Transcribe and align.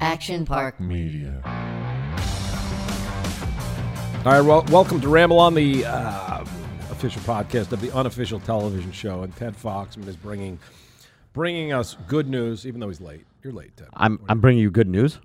Action 0.00 0.44
Park 0.44 0.78
Media. 0.80 1.40
All 4.24 4.32
right, 4.32 4.40
well, 4.40 4.64
welcome 4.70 5.00
to 5.00 5.08
Ramble 5.08 5.38
on 5.38 5.54
the 5.54 5.84
uh, 5.84 6.44
official 6.90 7.22
podcast 7.22 7.72
of 7.72 7.80
the 7.80 7.90
unofficial 7.92 8.40
television 8.40 8.92
show, 8.92 9.22
and 9.22 9.34
Ted 9.36 9.56
Foxman 9.56 10.06
is 10.06 10.16
bringing 10.16 10.58
bringing 11.32 11.72
us 11.72 11.96
good 12.06 12.28
news, 12.28 12.66
even 12.66 12.80
though 12.80 12.88
he's 12.88 13.00
late. 13.00 13.26
You're 13.42 13.52
late, 13.52 13.76
Ted. 13.76 13.88
I'm 13.94 14.20
I'm 14.28 14.40
bringing 14.40 14.62
you 14.62 14.70
good 14.70 14.88
news. 14.88 15.18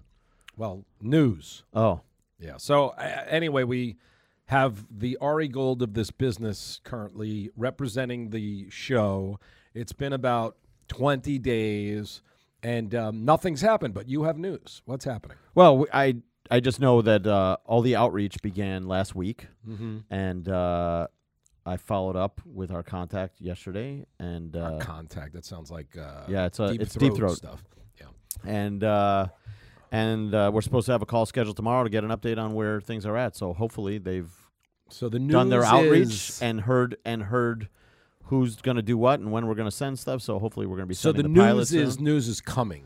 well, 0.58 0.86
news. 1.02 1.64
Oh, 1.74 2.02
Yeah. 2.40 2.58
So 2.58 2.90
uh, 2.90 3.26
anyway, 3.28 3.64
we 3.64 3.98
have 4.46 4.86
the 4.90 5.18
Ari 5.21 5.48
Gold 5.50 5.82
of 5.82 5.94
this 5.94 6.12
business 6.12 6.80
currently 6.84 7.50
representing 7.55 8.30
the 8.30 8.70
show. 8.70 9.40
It's 9.74 9.94
been 9.94 10.14
about 10.14 10.58
20 10.90 11.40
days, 11.40 12.21
and 12.63 12.95
um, 12.95 13.26
nothing's 13.26 13.62
happened. 13.62 13.94
But 13.94 14.08
you 14.08 14.23
have 14.23 14.38
news. 14.38 14.81
What's 14.85 15.05
happening? 15.05 15.38
well, 15.55 15.85
I 15.94 16.16
I 16.52 16.59
just 16.59 16.80
know 16.80 17.02
that 17.02 17.26
uh, 17.27 17.58
all 17.66 17.81
the 17.81 17.95
outreach 17.95 18.41
began 18.41 18.88
last 18.88 19.16
week, 19.16 19.48
Mm-hmm. 19.67 19.98
and 20.09 20.48
uh, 20.49 21.07
I 21.66 21.77
followed 21.77 22.16
up 22.18 22.41
with 22.45 22.71
our 22.71 22.84
contact 22.84 23.40
yesterday, 23.40 24.05
and 24.20 24.55
uh, 24.55 24.80
Contact. 24.80 25.34
That 25.34 25.45
sounds 25.45 25.71
like 25.71 25.98
uh, 25.98 26.23
yeah, 26.27 26.45
it's 26.45 26.59
a 26.59 26.71
deep 26.71 26.81
it's 26.81 26.94
throat 26.95 27.09
deep 27.09 27.16
throat, 27.16 27.38
stuff. 27.38 27.63
Yeah. 27.99 28.07
and 28.45 28.84
uh, 28.84 29.27
and 29.91 30.34
uh, 30.34 30.52
we're 30.54 30.62
supposed 30.62 30.88
to 30.88 30.91
have 30.91 31.02
a 31.02 31.05
call 31.05 31.26
scheduled 31.26 31.55
tomorrow 31.55 31.84
to 31.84 31.90
get 31.90 32.04
an 32.04 32.09
update 32.09 32.38
on 32.38 32.54
where 32.54 32.82
things 32.82 33.05
are 33.05 33.16
at. 33.16 33.35
So 33.35 33.54
hopefully 33.54 33.98
they've 33.99 34.30
So 34.90 35.07
the 35.07 35.20
news 35.20 35.32
done 35.32 35.49
their 35.49 35.63
outreach 35.63 36.34
and 36.41 36.62
heard 36.62 36.98
and 37.05 37.23
heard 37.23 37.70
who's 38.23 38.55
going 38.62 38.77
to 38.77 38.82
do 38.84 38.98
what 38.98 39.20
and 39.20 39.32
when 39.32 39.48
we're 39.48 39.55
going 39.55 39.70
to 39.70 39.76
send 39.76 40.00
stuff. 40.00 40.22
So 40.22 40.40
hopefully 40.40 40.66
we're 40.66 40.77
going 40.77 40.86
to 40.88 40.90
be 40.90 40.95
so 40.95 41.12
the 41.12 41.20
sending 41.23 41.34
the, 41.34 41.54
news 41.54 41.73
is 41.73 41.95
soon. 41.95 42.04
news 42.04 42.27
is 42.27 42.41
coming, 42.41 42.86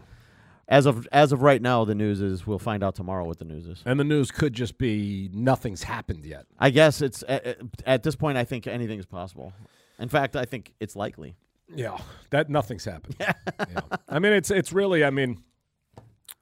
as 0.67 0.85
of 0.85 1.07
as 1.11 1.31
of 1.31 1.41
right 1.41 1.61
now. 1.61 1.85
The 1.85 1.95
news 1.95 2.21
is 2.21 2.45
we'll 2.47 2.59
find 2.59 2.83
out 2.83 2.95
tomorrow 2.95 3.25
what 3.25 3.37
the 3.39 3.45
news 3.45 3.67
is. 3.67 3.81
and 3.85 3.99
the 3.99 4.03
news 4.03 4.31
could 4.31 4.53
just 4.53 4.77
be 4.77 5.29
nothing's 5.33 5.83
happened 5.83 6.23
yet. 6.25 6.45
I 6.59 6.69
guess 6.69 7.01
it's 7.01 7.23
at, 7.27 7.57
at 7.85 8.03
this 8.03 8.15
point. 8.15 8.37
I 8.37 8.43
think 8.43 8.67
anything 8.67 8.99
is 8.99 9.05
possible. 9.05 9.53
In 9.99 10.09
fact, 10.09 10.35
I 10.35 10.45
think 10.45 10.73
it's 10.79 10.95
likely. 10.95 11.35
Yeah, 11.73 11.97
that 12.29 12.49
nothing's 12.49 12.85
happened. 12.85 13.15
yeah. 13.19 13.33
I 14.07 14.19
mean, 14.19 14.33
it's 14.33 14.51
it's 14.51 14.71
really. 14.71 15.03
I 15.03 15.09
mean, 15.09 15.43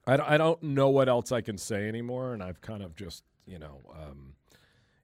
I, 0.06 0.16
don't- 0.16 0.28
I 0.28 0.36
don't 0.36 0.62
know 0.62 0.88
what 0.88 1.08
else 1.08 1.32
I 1.32 1.40
can 1.40 1.58
say 1.58 1.88
anymore, 1.88 2.32
and 2.32 2.42
I've 2.42 2.60
kind 2.60 2.82
of 2.82 2.94
just 2.94 3.24
you 3.46 3.58
know, 3.58 3.80
um, 3.92 4.34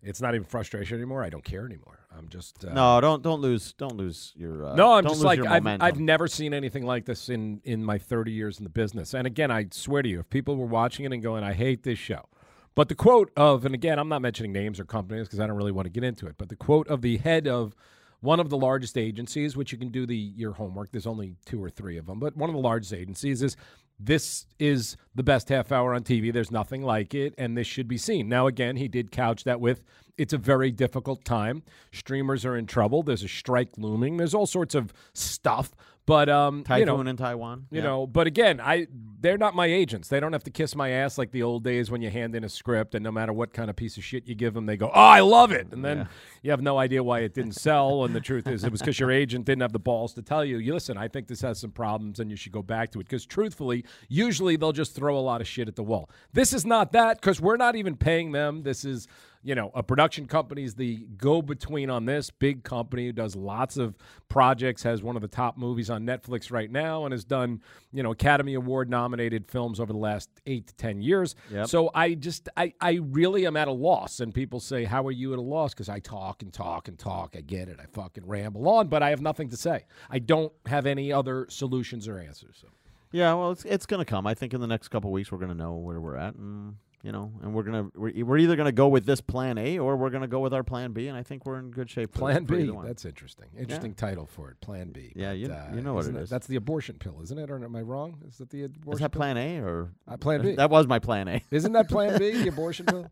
it's 0.03 0.20
not 0.20 0.35
even 0.35 0.45
frustration 0.47 0.97
anymore. 0.97 1.23
I 1.25 1.29
don't 1.31 1.45
care 1.45 1.65
anymore. 1.65 2.02
I'm 2.17 2.29
just 2.29 2.65
uh, 2.65 2.73
No, 2.73 3.01
don't 3.01 3.23
don't 3.23 3.41
lose 3.41 3.73
don't 3.75 3.97
lose 3.97 4.33
your. 4.37 4.67
Uh, 4.67 4.75
No, 4.75 4.93
I'm 4.93 5.05
just 5.05 5.23
like 5.27 5.39
I've. 5.51 5.63
I've 5.83 6.01
never 6.01 6.29
seen 6.29 6.55
anything 6.55 6.85
like 6.85 7.05
this 7.07 7.29
in 7.29 7.61
in 7.65 7.85
my 7.85 7.99
30 7.99 8.33
years 8.33 8.59
in 8.59 8.65
the 8.65 8.71
business. 8.71 9.15
And 9.15 9.27
again, 9.27 9.51
I 9.51 9.67
swear 9.71 10.03
to 10.03 10.09
you, 10.09 10.21
if 10.21 10.31
people 10.31 10.57
were 10.57 10.67
watching 10.67 11.05
it 11.05 11.13
and 11.13 11.23
going, 11.23 11.43
"I 11.45 11.53
hate 11.55 11.83
this 11.83 11.99
show," 11.99 12.29
but 12.75 12.89
the 12.89 12.95
quote 12.95 13.31
of, 13.37 13.65
and 13.65 13.75
again, 13.75 13.99
I'm 13.99 14.09
not 14.09 14.23
mentioning 14.23 14.53
names 14.53 14.79
or 14.79 14.85
companies 14.85 15.27
because 15.27 15.41
I 15.41 15.47
don't 15.47 15.57
really 15.57 15.73
want 15.73 15.87
to 15.87 15.91
get 15.91 16.05
into 16.05 16.27
it, 16.27 16.35
but 16.39 16.49
the 16.49 16.57
quote 16.57 16.87
of 16.89 17.03
the 17.03 17.17
head 17.19 17.47
of 17.49 17.75
one 18.23 18.41
of 18.41 18.48
the 18.48 18.56
largest 18.56 18.97
agencies, 18.97 19.56
which 19.56 19.70
you 19.70 19.78
can 19.78 19.91
do 19.91 20.06
the 20.06 20.17
your 20.17 20.53
homework. 20.53 20.91
There's 20.91 21.06
only 21.06 21.37
two 21.45 21.62
or 21.62 21.69
three 21.69 21.98
of 21.98 22.06
them, 22.06 22.19
but 22.19 22.37
one 22.37 22.48
of 22.48 22.55
the 22.55 22.62
largest 22.62 22.95
agencies 22.95 23.42
is. 23.42 23.56
This 24.05 24.47
is 24.59 24.97
the 25.14 25.23
best 25.23 25.48
half 25.48 25.70
hour 25.70 25.95
on 25.95 26.03
TV. 26.03 26.33
There's 26.33 26.51
nothing 26.51 26.83
like 26.83 27.14
it, 27.14 27.34
and 27.39 27.56
this 27.56 27.69
should 27.69 27.87
be 27.87 27.98
seen. 27.98 28.29
Now, 28.29 28.48
again, 28.48 28.75
he 28.75 28.89
did 28.89 29.12
couch 29.12 29.45
that 29.45 29.61
with 29.61 29.84
it's 30.19 30.33
a 30.33 30.39
very 30.39 30.70
difficult 30.70 31.25
time. 31.25 31.62
Streamers 31.92 32.45
are 32.45 32.56
in 32.56 32.67
trouble. 32.67 33.03
There's 33.03 33.23
a 33.23 33.29
strike 33.29 33.70
looming. 33.79 34.17
There's 34.17 34.34
all 34.34 34.47
sorts 34.47 34.75
of 34.75 34.92
stuff. 35.14 35.70
But 36.05 36.28
um, 36.28 36.64
Typhoon 36.64 36.81
you 36.81 36.86
know, 37.05 37.11
in 37.11 37.17
Taiwan. 37.17 37.67
you 37.70 37.78
Yeah. 37.78 37.84
know, 37.84 38.06
but 38.08 38.27
again, 38.27 38.61
I 38.61 38.89
they're 39.20 39.39
not 39.39 39.55
my 39.55 39.67
agents. 39.67 40.08
They 40.08 40.19
don't 40.19 40.33
have 40.33 40.42
to 40.42 40.50
kiss 40.50 40.75
my 40.75 40.89
ass 40.91 41.17
like 41.17 41.31
the 41.31 41.45
old 41.45 41.62
days 41.62 41.92
when 41.92 42.03
you 42.03 42.11
hand 42.11 42.34
in 42.34 42.42
a 42.42 42.48
script 42.48 42.97
and 42.97 43.05
no 43.05 43.12
matter 43.12 43.33
what 43.33 43.53
kind 43.53 43.70
of 43.70 43.77
piece 43.77 43.96
of 43.96 44.02
shit 44.02 44.27
you 44.27 44.35
give 44.35 44.52
them, 44.52 44.67
they 44.67 44.77
go, 44.77 44.89
"Oh, 44.89 45.01
I 45.01 45.20
love 45.20 45.52
it," 45.52 45.68
and 45.70 45.85
then 45.85 45.98
Yeah. 45.98 46.07
you 46.42 46.51
have 46.51 46.61
no 46.61 46.77
idea 46.77 47.05
why 47.05 47.20
it 47.20 47.35
didn't 47.35 47.52
sell. 47.52 48.02
And 48.05 48.17
the 48.17 48.20
truth 48.20 48.48
is, 48.48 48.64
it 48.64 48.73
was 48.73 48.80
because 48.80 48.98
your 48.98 49.12
agent 49.12 49.45
didn't 49.45 49.62
have 49.62 49.73
the 49.73 49.79
balls 49.79 50.12
to 50.14 50.23
tell 50.23 50.45
you, 50.45 50.57
"You 50.58 50.74
listen, 50.74 50.96
I 50.96 51.07
think 51.07 51.29
this 51.29 51.41
has 51.42 51.61
some 51.61 51.70
problems, 51.70 52.18
and 52.18 52.30
you 52.33 52.36
should 52.36 52.51
go 52.52 52.62
back 52.62 52.91
to 52.92 52.98
it." 53.01 53.05
Because 53.05 53.24
truthfully, 53.24 53.85
usually 54.08 54.57
they'll 54.57 54.73
just 54.73 54.96
throw 54.96 55.17
a 55.17 55.20
lot 55.20 55.41
of 55.41 55.46
shit 55.46 55.68
at 55.68 55.77
the 55.77 55.85
wall. 55.85 56.11
This 56.33 56.52
is 56.52 56.67
not 56.67 56.91
that 56.92 57.20
because 57.20 57.41
we're 57.41 57.57
not 57.57 57.77
even 57.77 57.95
paying 57.96 58.33
them. 58.33 58.64
This 58.64 58.85
is 58.85 59.07
you 59.45 59.55
know, 59.55 59.73
a 59.75 59.83
production 59.83 60.27
company 60.27 60.63
is 60.63 60.75
the 60.75 61.07
go 61.17 61.42
between 61.42 61.91
on 61.91 62.07
this 62.07 62.30
big 62.30 62.63
company 62.63 63.07
who 63.07 63.13
does 63.13 63.35
lots 63.35 63.77
of 63.77 63.97
projects, 64.29 64.85
has 64.85 65.03
one 65.03 65.17
of 65.17 65.23
the 65.23 65.29
top 65.29 65.58
movies 65.58 65.91
on 65.91 66.07
Netflix 66.07 66.53
right 66.53 66.70
now, 66.70 67.05
and 67.05 67.13
has 67.13 67.25
done, 67.25 67.61
you 67.92 68.03
know, 68.03 68.13
Academy 68.13 68.55
Award 68.55 68.89
nominated 68.89 69.48
films 69.48 69.80
over 69.80 69.92
the 69.92 69.98
last 69.98 70.30
eight 70.47 70.69
to 70.69 70.75
10 70.77 71.03
years. 71.03 71.35
Yep. 71.51 71.67
So 71.67 71.91
I 71.95 72.14
just, 72.14 72.48
I, 72.57 72.73
I 72.80 73.01
really 73.03 73.45
am 73.47 73.57
at 73.57 73.67
a 73.67 73.73
loss. 73.73 74.20
And 74.20 74.33
people 74.33 74.61
say, 74.61 74.85
How 74.85 75.05
are 75.07 75.13
you 75.13 75.33
at 75.33 75.39
a 75.39 75.42
loss? 75.42 75.74
Because 75.74 75.89
I 75.89 75.98
talk 75.98 76.42
and 76.42 76.53
talk 76.53 76.86
and 76.86 76.98
talk. 76.98 77.35
I 77.36 77.41
get 77.41 77.69
it. 77.69 77.79
I 77.83 77.86
fucking 77.92 78.27
ramble 78.27 78.69
on, 78.69 78.89
but 78.89 79.03
I 79.03 79.11
have 79.11 79.20
nothing 79.20 79.48
to 79.51 79.57
say. 79.57 79.85
I 80.09 80.20
don't 80.20 80.53
have 80.67 80.86
any 80.86 81.13
other 81.13 81.47
solutions 81.48 82.07
or 82.07 82.19
answers. 82.19 82.59
So. 82.61 82.69
Yeah, 83.11 83.35
well, 83.35 83.51
it's 83.51 83.64
it's 83.67 83.85
gonna 83.85 84.07
come. 84.07 84.27
I 84.27 84.33
think 84.33 84.55
in 84.55 84.61
the 84.61 84.67
next 84.67 84.89
couple 84.89 85.13
weeks 85.13 85.30
we're 85.30 85.39
gonna 85.39 85.55
know 85.55 85.74
where 85.74 86.01
we're 86.01 86.17
at, 86.17 86.35
and 86.35 86.77
you 87.02 87.11
know, 87.11 87.33
and 87.42 87.52
we're 87.52 87.64
gonna 87.64 87.89
we're, 87.96 88.24
we're 88.24 88.39
either 88.39 88.55
gonna 88.55 88.70
go 88.73 88.86
with 88.89 89.05
this 89.05 89.20
plan 89.20 89.58
A 89.58 89.79
or 89.79 89.96
we're 89.96 90.11
gonna 90.11 90.29
go 90.29 90.39
with 90.40 90.55
our 90.55 90.63
plan 90.63 90.92
B, 90.92 91.08
and 91.08 91.17
I 91.18 91.23
think 91.24 91.45
we're 91.45 91.58
in 91.58 91.70
good 91.73 91.90
shape. 91.90 92.13
Plan 92.14 92.45
B. 92.45 92.70
That's 92.85 93.05
interesting. 93.05 93.46
Interesting 93.58 93.95
title 93.95 94.27
for 94.27 94.51
it. 94.51 94.61
Plan 94.61 94.90
B. 94.92 95.12
Yeah, 95.17 95.30
But, 95.30 95.39
you- 95.39 95.46
uh, 95.52 95.70
you 95.74 95.80
know 95.80 95.95
what 95.95 96.07
it 96.07 96.14
is. 96.14 96.30
That's 96.30 96.46
the 96.46 96.57
abortion 96.57 96.96
pill, 96.98 97.20
isn't 97.23 97.36
it? 97.39 97.51
Or 97.51 97.57
am 97.64 97.74
I 97.74 97.83
wrong? 97.83 98.18
Is 98.29 98.39
that 98.39 98.51
the 98.51 98.64
abortion 98.64 98.92
Is 98.95 99.01
that 99.01 99.11
pill? 99.12 99.18
plan 99.20 99.36
A 99.36 99.58
or 99.61 99.91
Uh, 100.07 100.17
plan 100.17 100.42
B. 100.42 100.55
That 100.55 100.70
was 100.70 100.86
my 100.86 100.98
plan 101.01 101.27
A. 101.29 101.42
Isn't 101.51 101.73
that 101.73 101.89
Plan 101.89 102.18
B, 102.18 102.42
the 102.42 102.48
abortion 102.57 102.86
pill? 102.86 103.08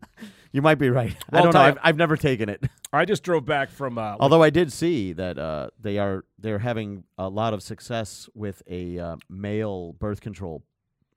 You 0.53 0.61
might 0.61 0.75
be 0.75 0.89
right. 0.89 1.15
Well, 1.31 1.41
I 1.41 1.43
don't 1.43 1.53
know. 1.53 1.61
I've, 1.61 1.77
I've 1.83 1.97
never 1.97 2.15
taken 2.17 2.49
it. 2.49 2.63
I 2.93 3.05
just 3.05 3.23
drove 3.23 3.45
back 3.45 3.69
from. 3.69 3.97
Uh, 3.97 4.15
Although 4.19 4.43
I 4.43 4.49
did 4.49 4.71
see 4.73 5.13
that 5.13 5.37
uh, 5.37 5.69
they 5.81 5.97
are 5.97 6.25
they're 6.39 6.59
having 6.59 7.03
a 7.17 7.29
lot 7.29 7.53
of 7.53 7.61
success 7.63 8.29
with 8.33 8.61
a 8.69 8.99
uh, 8.99 9.15
male 9.29 9.93
birth 9.93 10.19
control 10.21 10.63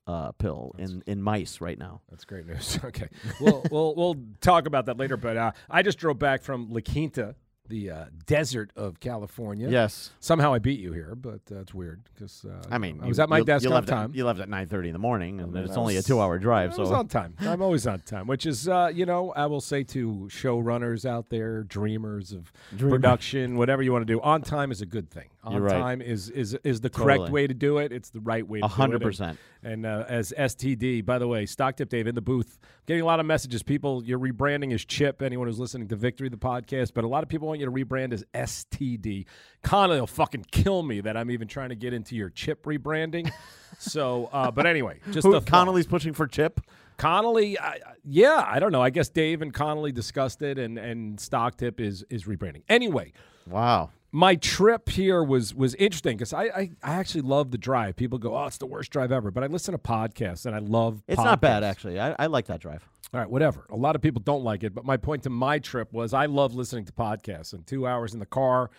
uh, 0.07 0.33
pill 0.33 0.75
in, 0.79 1.03
in 1.07 1.23
mice 1.23 1.61
right 1.61 1.79
now. 1.79 2.01
That's 2.11 2.25
great 2.25 2.47
news. 2.47 2.79
Okay, 2.85 3.09
we'll 3.41 3.65
we'll 3.71 3.95
we'll 3.95 4.17
talk 4.41 4.67
about 4.67 4.87
that 4.87 4.99
later. 4.99 5.17
But 5.17 5.37
uh, 5.37 5.53
I 5.71 5.83
just 5.83 5.99
drove 5.99 6.19
back 6.19 6.43
from 6.43 6.71
La 6.71 6.81
Quinta, 6.81 7.35
the 7.69 7.91
uh, 7.91 8.05
desert 8.27 8.71
of 8.77 9.01
California. 9.01 9.69
Yes, 9.71 10.11
Somehow 10.21 10.53
I 10.53 10.59
beat 10.59 10.81
you 10.81 10.93
here, 10.93 11.15
but 11.15 11.41
uh, 11.51 11.61
it's 11.61 11.73
weird 11.73 12.03
because 12.15 12.45
uh, 12.45 12.63
I 12.71 12.79
mean 12.79 13.01
I 13.03 13.07
was 13.07 13.19
you- 13.19 13.23
at 13.25 13.29
my 13.31 13.41
desk 13.43 13.65
you 13.65 13.71
on 13.71 13.75
left 13.77 13.89
time. 13.89 14.11
At, 14.11 14.17
you 14.17 14.25
left 14.27 14.41
at 14.41 14.49
nine 14.49 14.69
thirty 14.69 14.89
in 14.89 14.93
the 14.93 14.99
morning, 14.99 15.41
and 15.41 15.57
it's 15.57 15.73
I 15.77 15.81
only 15.81 15.97
a 15.97 16.03
two 16.03 16.21
hour 16.21 16.39
drive. 16.39 16.73
I 16.73 16.75
So 16.77 16.83
was 16.83 16.91
on 16.91 17.09
time. 17.09 17.35
I'm 17.41 17.63
always 17.63 17.87
on 17.87 18.01
time, 18.01 18.27
which 18.27 18.45
is, 18.47 18.69
uh, 18.69 18.91
you 18.95 19.07
know, 19.07 19.33
I 19.33 19.47
will 19.47 19.61
say 19.63 19.83
to 19.85 20.29
showrunners 20.31 21.07
out 21.07 21.31
there, 21.31 21.63
dreamers 21.63 22.33
of 22.33 22.53
Dreamer. 22.77 22.97
production, 22.97 23.57
whatever 23.57 23.83
you 23.83 23.93
want 23.93 24.07
to 24.07 24.13
do, 24.13 24.21
on 24.21 24.43
time 24.43 24.71
is 24.71 24.81
a 24.83 24.87
good 24.87 25.11
thing. 25.11 25.29
On 25.43 25.61
right. 25.63 25.73
time 25.73 26.03
is 26.03 26.31
is 26.31 26.57
is 26.65 26.81
the 26.81 26.91
correct 26.91 27.19
Totally. 27.21 27.33
way 27.33 27.47
to 27.47 27.55
do 27.55 27.79
it. 27.79 27.93
It's 27.93 28.11
the 28.11 28.21
right 28.21 28.47
way 28.47 28.61
to 28.61 28.67
hundred. 28.69 28.97
And- 28.97 29.03
percent. 29.05 29.39
And 29.67 29.87
uh, 29.87 30.05
as 30.11 30.31
STD, 30.37 31.07
by 31.07 31.19
the 31.19 31.27
way, 31.27 31.47
Stock 31.47 31.77
Tip 31.77 31.89
Dave 31.89 32.07
in 32.07 32.15
the 32.15 32.21
booth, 32.21 32.59
getting 32.85 33.01
a 33.01 33.07
lot 33.07 33.19
of 33.19 33.25
messages. 33.25 33.63
People, 33.63 34.05
your 34.05 34.19
rebranding 34.19 34.75
is 34.75 34.85
Chip. 34.85 35.23
Anyone 35.23 35.49
who's 35.49 35.59
listening 35.59 35.89
to 35.89 35.97
Victory, 35.97 36.29
the 36.29 36.37
podcast, 36.37 36.93
but 36.95 37.03
a 37.03 37.09
lot 37.09 37.23
of 37.23 37.31
people 37.31 37.54
want 37.55 37.61
you 37.61 37.67
to 37.67 37.85
rebrand 37.85 38.13
as 38.13 38.25
STD. 38.35 39.27
Connolly 39.63 40.01
will 40.01 40.07
fucking 40.07 40.47
kill 40.51 40.83
me 40.83 41.01
that 41.01 41.17
I'm 41.17 41.31
even 41.31 41.49
trying 41.49 41.69
to 41.71 41.75
get 41.75 41.93
into 41.93 42.17
your 42.17 42.31
Chip 42.31 42.65
rebranding. 42.65 43.31
so, 43.79 44.29
uh, 44.33 44.51
but 44.51 44.67
anyway, 44.67 45.01
just 45.11 45.27
Who. 45.27 45.41
Connolly's 45.41 45.87
pushing 45.87 46.13
for 46.13 46.27
Chip. 46.27 46.61
Connolly, 46.97 47.59
I, 47.59 47.79
yeah, 48.05 48.45
I 48.47 48.61
don't 48.61 48.73
know. 48.73 48.83
I 48.83 48.91
guess 48.91 49.09
Dave 49.09 49.43
and 49.43 49.53
Connolly 49.53 49.93
discussed 49.93 50.43
it, 50.43 50.59
and 50.59 50.79
and 50.79 51.19
Stock 51.19 51.57
Tip 51.57 51.81
is 51.81 52.05
is 52.11 52.25
rebranding. 52.25 52.63
Anyway, 52.69 53.13
Wow. 53.49 53.91
My 54.15 54.37
trip 54.37 54.91
here 54.91 55.25
was 55.25 55.53
was 55.57 55.75
interesting 55.75 56.17
because 56.17 56.33
I, 56.33 56.45
I 56.45 56.71
I 56.85 56.95
actually 56.95 57.23
love 57.23 57.51
the 57.51 57.59
drive. 57.59 57.97
People 57.97 58.19
go, 58.19 58.37
oh, 58.37 58.45
it's 58.45 58.59
the 58.59 58.67
worst 58.67 58.93
drive 58.93 59.11
ever, 59.11 59.33
but 59.33 59.43
I 59.43 59.49
listen 59.49 59.73
to 59.73 59.79
podcasts 59.79 60.47
and 60.47 60.55
I 60.55 60.61
love. 60.61 61.03
It's 61.09 61.19
not 61.19 61.41
bad 61.41 61.65
actually. 61.65 61.99
I, 61.99 62.15
I 62.17 62.27
like 62.27 62.47
that 62.47 62.61
drive. 62.61 62.89
All 63.13 63.19
right, 63.19 63.29
whatever. 63.29 63.67
A 63.71 63.77
lot 63.77 63.97
of 63.97 64.03
people 64.03 64.23
don't 64.23 64.45
like 64.45 64.63
it, 64.63 64.73
but 64.73 64.85
my 64.85 64.97
point 64.97 65.25
to 65.25 65.31
my 65.31 65.59
trip 65.59 65.93
was 65.93 66.15
I 66.15 66.27
love 66.27 66.55
listening 66.55 66.85
to 66.85 66.93
podcasts 66.93 67.53
and 67.53 67.67
two 67.67 67.89
hours 67.89 68.15
in 68.15 68.21
the 68.21 68.27
car, 68.27 68.71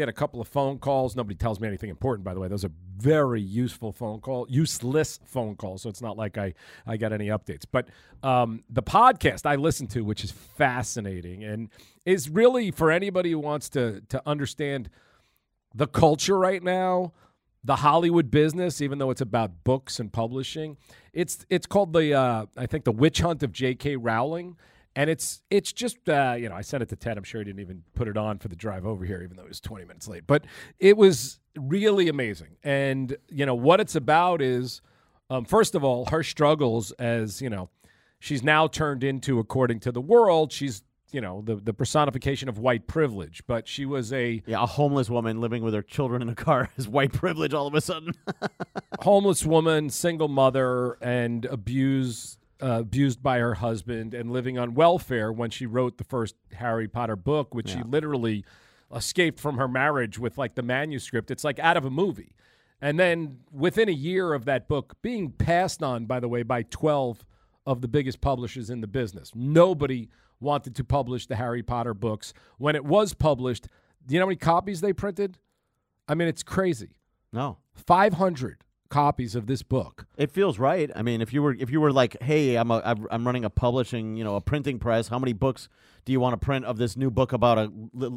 get 0.00 0.08
a 0.08 0.12
couple 0.12 0.40
of 0.40 0.48
phone 0.48 0.78
calls. 0.78 1.14
Nobody 1.14 1.34
tells 1.34 1.60
me 1.60 1.68
anything 1.68 1.90
important, 1.90 2.24
by 2.24 2.34
the 2.34 2.40
way. 2.40 2.48
Those 2.48 2.64
are 2.64 2.72
very 2.96 3.40
useful 3.40 3.92
phone 3.92 4.20
call, 4.20 4.46
useless 4.48 5.20
phone 5.24 5.56
calls. 5.56 5.82
So 5.82 5.88
it's 5.88 6.02
not 6.02 6.16
like 6.16 6.38
I, 6.38 6.54
I 6.86 6.96
got 6.96 7.12
any 7.12 7.26
updates. 7.28 7.64
But 7.70 7.88
um, 8.22 8.62
the 8.68 8.82
podcast 8.82 9.46
I 9.46 9.56
listen 9.56 9.86
to, 9.88 10.02
which 10.02 10.24
is 10.24 10.30
fascinating 10.30 11.44
and 11.44 11.68
is 12.04 12.28
really 12.28 12.70
for 12.70 12.90
anybody 12.90 13.30
who 13.32 13.38
wants 13.38 13.68
to 13.70 14.00
to 14.08 14.22
understand 14.26 14.88
the 15.74 15.86
culture 15.86 16.38
right 16.38 16.62
now, 16.62 17.12
the 17.62 17.76
Hollywood 17.76 18.30
business, 18.30 18.80
even 18.80 18.98
though 18.98 19.10
it's 19.10 19.20
about 19.20 19.64
books 19.64 20.00
and 20.00 20.12
publishing. 20.12 20.76
It's 21.12 21.44
it's 21.50 21.66
called 21.66 21.92
the 21.92 22.14
uh, 22.14 22.46
I 22.56 22.66
think 22.66 22.84
the 22.84 22.92
Witch 22.92 23.20
Hunt 23.20 23.42
of 23.42 23.52
J.K. 23.52 23.96
Rowling, 23.96 24.56
and 24.96 25.08
it's 25.10 25.42
it's 25.50 25.72
just 25.72 26.08
uh, 26.08 26.34
you 26.38 26.48
know 26.48 26.54
I 26.54 26.62
sent 26.62 26.82
it 26.82 26.88
to 26.90 26.96
Ted. 26.96 27.16
I'm 27.18 27.24
sure 27.24 27.40
he 27.40 27.44
didn't 27.44 27.60
even 27.60 27.82
put 27.94 28.08
it 28.08 28.16
on 28.16 28.38
for 28.38 28.48
the 28.48 28.56
drive 28.56 28.84
over 28.86 29.04
here, 29.04 29.22
even 29.22 29.36
though 29.36 29.44
it 29.44 29.48
was 29.48 29.60
20 29.60 29.84
minutes 29.84 30.08
late. 30.08 30.26
But 30.26 30.44
it 30.78 30.96
was 30.96 31.38
really 31.56 32.08
amazing, 32.08 32.56
and 32.62 33.16
you 33.28 33.46
know 33.46 33.54
what 33.54 33.80
it's 33.80 33.94
about 33.94 34.40
is 34.42 34.82
Um, 35.30 35.44
first 35.44 35.76
of 35.76 35.84
all, 35.84 36.06
her 36.06 36.24
struggles 36.24 36.90
as, 36.98 37.40
you 37.40 37.48
know, 37.48 37.68
she's 38.18 38.42
now 38.42 38.66
turned 38.66 39.04
into, 39.04 39.38
according 39.38 39.78
to 39.80 39.92
the 39.92 40.00
world, 40.00 40.50
she's, 40.50 40.82
you 41.12 41.20
know, 41.20 41.40
the, 41.42 41.54
the 41.54 41.72
personification 41.72 42.48
of 42.48 42.58
white 42.58 42.88
privilege. 42.88 43.44
But 43.46 43.68
she 43.68 43.86
was 43.86 44.12
a 44.12 44.42
Yeah, 44.44 44.60
a 44.64 44.66
homeless 44.66 45.08
woman 45.08 45.40
living 45.40 45.62
with 45.62 45.72
her 45.72 45.82
children 45.82 46.20
in 46.20 46.28
a 46.28 46.34
car 46.34 46.70
is 46.76 46.88
white 46.88 47.12
privilege 47.12 47.54
all 47.54 47.68
of 47.68 47.74
a 47.76 47.80
sudden. 47.80 48.12
homeless 49.02 49.46
woman, 49.46 49.88
single 49.88 50.26
mother, 50.26 50.98
and 51.00 51.44
abused 51.44 52.39
uh, 52.62 52.80
abused 52.80 53.22
by 53.22 53.38
her 53.38 53.54
husband 53.54 54.14
and 54.14 54.30
living 54.30 54.58
on 54.58 54.74
welfare 54.74 55.32
when 55.32 55.50
she 55.50 55.66
wrote 55.66 55.98
the 55.98 56.04
first 56.04 56.34
Harry 56.54 56.88
Potter 56.88 57.16
book, 57.16 57.54
which 57.54 57.70
she 57.70 57.82
literally 57.82 58.44
escaped 58.94 59.38
from 59.40 59.56
her 59.56 59.68
marriage 59.68 60.18
with 60.18 60.36
like 60.38 60.54
the 60.54 60.62
manuscript. 60.62 61.30
It's 61.30 61.44
like 61.44 61.58
out 61.58 61.76
of 61.76 61.84
a 61.84 61.90
movie. 61.90 62.34
And 62.82 62.98
then 62.98 63.40
within 63.52 63.88
a 63.88 63.92
year 63.92 64.32
of 64.32 64.46
that 64.46 64.66
book 64.66 64.96
being 65.02 65.30
passed 65.30 65.82
on, 65.82 66.06
by 66.06 66.18
the 66.20 66.28
way, 66.28 66.42
by 66.42 66.62
12 66.62 67.24
of 67.66 67.82
the 67.82 67.88
biggest 67.88 68.20
publishers 68.20 68.70
in 68.70 68.80
the 68.80 68.86
business, 68.86 69.32
nobody 69.34 70.08
wanted 70.40 70.74
to 70.76 70.84
publish 70.84 71.26
the 71.26 71.36
Harry 71.36 71.62
Potter 71.62 71.92
books. 71.94 72.32
When 72.58 72.74
it 72.74 72.84
was 72.84 73.12
published, 73.12 73.68
do 74.06 74.14
you 74.14 74.18
know 74.18 74.24
how 74.24 74.28
many 74.28 74.36
copies 74.36 74.80
they 74.80 74.92
printed? 74.92 75.38
I 76.08 76.14
mean, 76.14 76.28
it's 76.28 76.42
crazy. 76.42 76.96
no. 77.32 77.58
500 77.86 78.64
copies 78.90 79.34
of 79.34 79.46
this 79.46 79.62
book. 79.62 80.06
It 80.18 80.30
feels 80.30 80.58
right. 80.58 80.90
I 80.94 81.00
mean, 81.02 81.22
if 81.22 81.32
you 81.32 81.42
were 81.42 81.54
if 81.58 81.70
you 81.70 81.80
were 81.80 81.92
like, 81.92 82.20
"Hey, 82.22 82.56
I'm 82.56 82.70
a 82.70 82.78
I'm- 82.78 83.06
I'm 83.10 83.24
running 83.26 83.44
a 83.44 83.50
publishing, 83.50 84.16
you 84.16 84.24
know, 84.24 84.36
a 84.36 84.40
printing 84.40 84.78
press. 84.78 85.08
How 85.08 85.18
many 85.18 85.32
books 85.32 85.68
do 86.04 86.12
you 86.12 86.20
want 86.20 86.32
to 86.38 86.44
print 86.44 86.64
of 86.66 86.76
this 86.76 86.96
new 86.96 87.10
book 87.10 87.32
about 87.32 87.56
a 87.58 87.72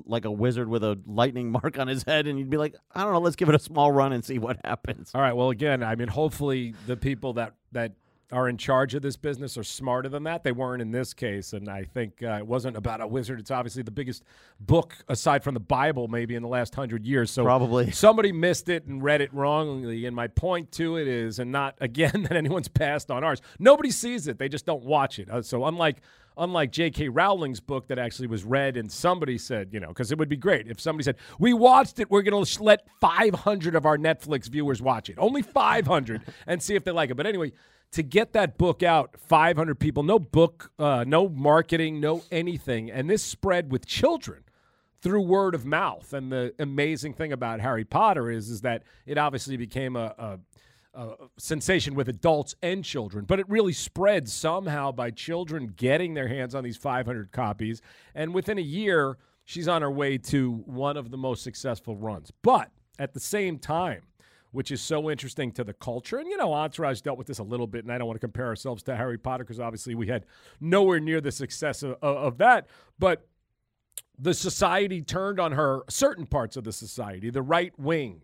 like 0.06 0.25
a 0.25 0.31
wizard 0.31 0.68
with 0.68 0.84
a 0.84 1.00
lightning 1.06 1.52
mark 1.64 1.80
on 1.80 1.88
his 1.88 2.04
head?" 2.04 2.28
And 2.28 2.38
you'd 2.38 2.50
be 2.50 2.58
like, 2.58 2.75
"I 2.94 3.04
don't 3.04 3.14
know, 3.14 3.20
let's 3.22 3.36
give 3.38 3.48
it 3.50 3.56
a 3.56 3.60
small 3.60 3.92
run 3.92 4.12
and 4.12 4.25
see 4.25 4.40
what 4.40 4.58
happens." 4.66 5.12
All 5.16 5.22
right. 5.22 5.34
Well, 5.34 5.52
again, 5.52 5.81
I 5.84 5.96
mean, 5.96 6.10
hopefully 6.10 6.74
the 6.88 6.98
people 6.98 7.34
that 7.34 7.54
that 7.72 7.94
are 8.34 8.50
in 8.50 8.58
charge 8.58 8.94
of 8.96 9.02
this 9.02 9.16
business 9.16 9.58
are 9.58 9.64
smarter 9.64 10.10
than 10.10 10.24
that. 10.24 10.44
They 10.44 10.52
weren't 10.52 10.82
in 10.82 10.92
this 10.92 11.14
case, 11.14 11.54
and 11.54 11.70
I 11.70 11.84
think 11.84 12.24
uh, 12.24 12.38
it 12.40 12.48
wasn't 12.48 12.76
about 12.76 13.02
a 13.02 13.08
wizard. 13.08 13.40
It's 13.40 13.52
obviously 13.52 13.84
the 13.84 13.92
biggest 13.92 14.24
book 14.60 14.96
aside 15.08 15.44
from 15.44 15.54
the 15.54 15.60
Bible, 15.60 16.08
maybe 16.08 16.36
in 16.36 16.42
the 16.42 16.50
last 16.50 16.76
hundred 16.76 17.06
years. 17.06 17.32
So 17.32 17.44
Probably. 17.44 17.92
somebody 17.92 18.32
missed 18.32 18.70
it 18.70 18.86
and 18.86 19.04
read 19.04 19.22
it 19.22 19.34
wrongly. 19.34 20.06
And 20.06 20.16
my 20.16 20.28
point 20.28 20.72
to 20.74 20.98
it 20.98 21.08
is, 21.08 21.40
and 21.40 21.52
not 21.52 21.76
again 21.80 22.24
that 22.24 22.34
anyone's 22.34 22.68
passed 22.68 23.12
on 23.12 23.24
ours. 23.24 23.42
Nobody 23.60 23.92
sees 23.92 24.28
it; 24.28 24.40
they 24.40 24.50
just 24.50 24.66
don't 24.66 24.84
watch 24.84 25.20
it. 25.20 25.30
Uh, 25.30 25.42
so 25.42 25.66
unlike 25.66 26.02
unlike 26.38 26.72
J.K. 26.72 27.10
Rowling's 27.10 27.60
book 27.60 27.88
that 27.88 28.00
actually 28.00 28.28
was 28.28 28.44
read 28.44 28.78
and 28.78 28.92
somebody 28.92 29.38
said, 29.38 29.70
you 29.72 29.80
know, 29.80 29.90
because 29.90 30.12
it 30.12 30.18
would 30.18 30.30
be 30.30 30.38
great 30.38 30.68
if 30.68 30.80
somebody 30.80 31.04
said, 31.04 31.16
we 31.40 31.54
watched 31.54 32.00
it, 32.00 32.10
we're 32.10 32.22
going 32.22 32.44
to 32.44 32.64
let 32.64 32.88
500 33.00 33.76
of 33.76 33.86
our 33.86 33.98
Netflix 33.98 34.50
viewers 34.50 34.82
watch 34.82 35.10
it. 35.10 35.16
Only 35.18 35.42
500 35.42 36.22
and 36.48 36.62
see 36.62 36.76
if 36.76 36.84
they 36.84 36.92
like 36.92 37.12
it. 37.12 37.16
But 37.16 37.28
anyway, 37.28 37.52
to 37.94 38.04
get 38.04 38.34
that 38.34 38.57
book 38.57 38.84
out, 38.84 39.16
500 39.18 39.80
people, 39.80 40.04
no 40.04 40.19
book, 40.19 40.72
uh, 40.80 41.06
no 41.07 41.30
marketing, 41.30 42.00
no 42.00 42.24
anything. 42.31 42.92
And 42.92 43.10
this 43.10 43.24
spread 43.24 43.72
with 43.72 43.86
children 43.86 44.44
through 45.01 45.22
word 45.22 45.54
of 45.54 45.66
mouth. 45.66 46.12
And 46.12 46.31
the 46.31 46.56
amazing 46.57 47.13
thing 47.13 47.31
about 47.31 47.60
Harry 47.60 47.86
Potter 47.86 48.31
is, 48.31 48.50
is 48.50 48.62
that 48.62 48.84
it 49.06 49.18
obviously 49.18 49.57
became 49.57 49.95
a, 49.95 50.16
a 50.18 50.40
uh, 50.95 51.16
sensation 51.38 51.94
with 51.94 52.10
adults 52.10 52.56
and 52.62 52.84
children, 52.84 53.25
but 53.25 53.40
it 53.40 53.50
really 53.50 53.74
spread 53.74 54.30
somehow 54.30 54.92
by 54.92 55.10
children 55.12 55.74
getting 55.75 56.13
their 56.13 56.28
hands 56.28 56.56
on 56.56 56.63
these 56.63 56.78
500 56.78 57.31
copies. 57.31 57.81
And 58.16 58.34
within 58.34 58.57
a 58.57 58.62
year, 58.62 59.18
she's 59.44 59.68
on 59.68 59.81
her 59.81 59.92
way 59.92 60.18
to 60.19 60.63
one 60.66 60.98
of 60.98 61.12
the 61.12 61.18
most 61.18 61.44
successful 61.44 61.96
runs. 61.96 62.31
But 62.42 62.72
at 62.98 63.13
the 63.13 63.19
same 63.19 63.60
time, 63.60 64.01
which 64.54 64.72
is 64.72 64.82
so 64.82 65.10
interesting 65.10 65.52
to 65.52 65.64
the 65.64 65.74
culture. 65.74 66.20
And, 66.20 66.30
you 66.30 66.38
know, 66.38 66.54
Entourage 66.54 67.02
dealt 67.02 67.18
with 67.18 67.28
this 67.28 67.40
a 67.40 67.44
little 67.44 67.68
bit, 67.68 67.84
and 67.84 67.92
I 67.92 67.98
don't 67.98 68.08
want 68.08 68.16
to 68.16 68.26
compare 68.26 68.46
ourselves 68.46 68.84
to 68.84 68.96
Harry 68.96 69.18
Potter 69.18 69.44
because 69.44 69.60
obviously 69.60 69.96
we 69.96 70.08
had 70.08 70.26
nowhere 70.62 71.00
near 71.00 71.20
the 71.20 71.32
success 71.32 71.84
of, 71.84 71.98
of, 72.02 72.38
that. 72.38 72.68
But 73.00 73.28
the 74.18 74.34
society 74.34 75.02
turned 75.02 75.40
on 75.40 75.54
her, 75.54 75.82
certain 75.90 76.28
parts 76.28 76.56
of 76.56 76.64
the 76.64 76.72
society, 76.72 77.32
the 77.32 77.42
right 77.42 77.78
wing. 77.80 78.22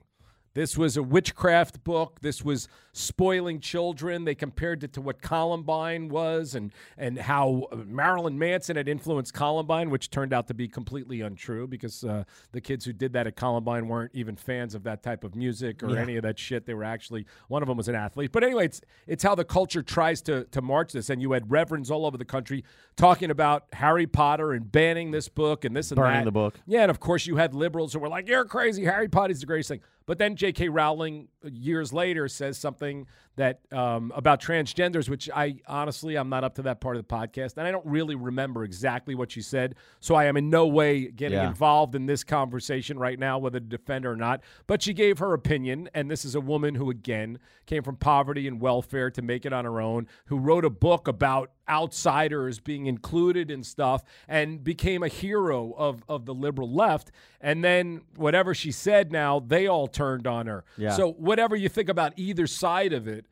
This 0.53 0.77
was 0.77 0.97
a 0.97 1.03
witchcraft 1.03 1.83
book. 1.83 2.19
This 2.21 2.43
was 2.43 2.67
spoiling 2.91 3.59
children. 3.59 4.25
They 4.25 4.35
compared 4.35 4.83
it 4.83 4.93
to 4.93 5.01
what 5.01 5.21
Columbine 5.21 6.09
was 6.09 6.55
and, 6.55 6.71
and 6.97 7.17
how 7.19 7.67
Marilyn 7.85 8.37
Manson 8.37 8.75
had 8.75 8.87
influenced 8.89 9.33
Columbine, 9.33 9.89
which 9.89 10.09
turned 10.09 10.33
out 10.33 10.47
to 10.47 10.53
be 10.53 10.67
completely 10.67 11.21
untrue 11.21 11.67
because 11.67 12.03
uh, 12.03 12.23
the 12.51 12.61
kids 12.61 12.83
who 12.85 12.93
did 12.93 13.13
that 13.13 13.27
at 13.27 13.35
Columbine 13.35 13.87
weren't 13.87 14.11
even 14.13 14.35
fans 14.35 14.75
of 14.75 14.83
that 14.83 15.03
type 15.03 15.23
of 15.23 15.35
music 15.35 15.83
or 15.83 15.91
Yeah. 15.91 16.01
any 16.01 16.17
of 16.17 16.23
that 16.23 16.39
shit. 16.39 16.65
They 16.65 16.73
were 16.73 16.83
actually, 16.83 17.25
one 17.47 17.61
of 17.61 17.67
them 17.67 17.77
was 17.77 17.87
an 17.87 17.95
athlete. 17.95 18.31
But 18.31 18.43
anyway, 18.43 18.65
it's, 18.65 18.81
it's 19.07 19.23
how 19.23 19.35
the 19.35 19.45
culture 19.45 19.83
tries 19.83 20.21
to, 20.23 20.45
to 20.45 20.61
march 20.61 20.91
this. 20.93 21.09
And 21.09 21.21
you 21.21 21.31
had 21.33 21.49
reverends 21.49 21.91
all 21.91 22.05
over 22.05 22.17
the 22.17 22.25
country 22.25 22.63
talking 22.97 23.29
about 23.31 23.65
Harry 23.73 24.07
Potter 24.07 24.51
and 24.51 24.69
banning 24.69 25.11
this 25.11 25.29
book 25.29 25.63
and 25.63 25.75
this 25.75 25.91
and 25.91 25.95
Burning 25.97 26.19
that. 26.21 26.25
the 26.25 26.31
book. 26.31 26.59
Yeah, 26.65 26.81
and 26.81 26.91
of 26.91 26.99
course 26.99 27.27
you 27.27 27.37
had 27.37 27.53
liberals 27.53 27.93
who 27.93 27.99
were 27.99 28.09
like, 28.09 28.27
"You're 28.27 28.45
crazy. 28.45 28.83
Harry 28.85 29.07
Potter's 29.07 29.39
the 29.39 29.45
greatest 29.45 29.69
thing." 29.69 29.79
But 30.09 30.17
then 30.17 30.35
J.K. 30.35 30.69
Rowling 30.69 31.27
uh, 31.45 31.49
years 31.53 31.93
later 31.93 32.27
says 32.27 32.57
something 32.57 33.05
that 33.35 33.59
um, 33.71 34.11
about 34.15 34.41
transgenders, 34.41 35.07
which 35.07 35.29
I 35.29 35.57
honestly 35.67 36.15
I'm 36.15 36.29
not 36.29 36.43
up 36.43 36.55
to 36.55 36.63
that 36.63 36.81
part 36.81 36.95
of 36.97 37.07
the 37.07 37.13
podcast, 37.15 37.57
and 37.57 37.67
I 37.67 37.69
don't 37.69 37.85
really 37.85 38.15
remember 38.15 38.63
exactly 38.63 39.13
what 39.13 39.29
she 39.31 39.43
said. 39.43 39.75
So 39.99 40.15
I 40.15 40.25
am 40.25 40.35
in 40.35 40.49
no 40.49 40.65
way 40.65 41.09
getting 41.11 41.37
Yeah. 41.37 41.47
involved 41.49 41.93
in 41.93 42.07
this 42.07 42.23
conversation 42.23 42.97
right 42.97 43.19
now, 43.19 43.37
whether 43.37 43.59
to 43.59 43.65
defend 43.67 44.03
her 44.05 44.13
or 44.13 44.15
not. 44.15 44.41
But 44.65 44.81
she 44.81 44.95
gave 44.95 45.19
her 45.19 45.31
opinion, 45.35 45.91
and 45.93 46.09
this 46.09 46.25
is 46.25 46.33
a 46.33 46.41
woman 46.41 46.73
who 46.73 46.89
again 46.89 47.37
came 47.67 47.83
from 47.83 47.95
poverty 47.95 48.47
and 48.47 48.59
welfare 48.59 49.11
to 49.11 49.21
make 49.21 49.45
it 49.45 49.53
on 49.53 49.63
her 49.63 49.79
own, 49.79 50.07
who 50.25 50.39
wrote 50.39 50.65
a 50.65 50.71
book 50.71 51.07
about 51.07 51.51
outsiders 51.69 52.59
being 52.59 52.87
included 52.87 53.51
and 53.51 53.65
stuff 53.65 54.03
and 54.27 54.63
became 54.63 55.03
a 55.03 55.07
hero 55.07 55.73
of, 55.77 56.03
of 56.09 56.25
the 56.25 56.33
liberal 56.33 56.71
left. 56.71 57.11
And 57.39 57.63
then 57.63 58.01
whatever 58.15 58.53
she 58.53 58.71
said 58.71 59.11
now, 59.11 59.39
they 59.39 59.67
all 59.67 59.87
turned 59.87 60.27
on 60.27 60.47
her. 60.47 60.65
Yeah. 60.77 60.91
So 60.91 61.11
whatever 61.11 61.55
you 61.55 61.69
think 61.69 61.89
about 61.89 62.13
either 62.17 62.47
side 62.47 62.93
of 62.93 63.07
it 63.07 63.25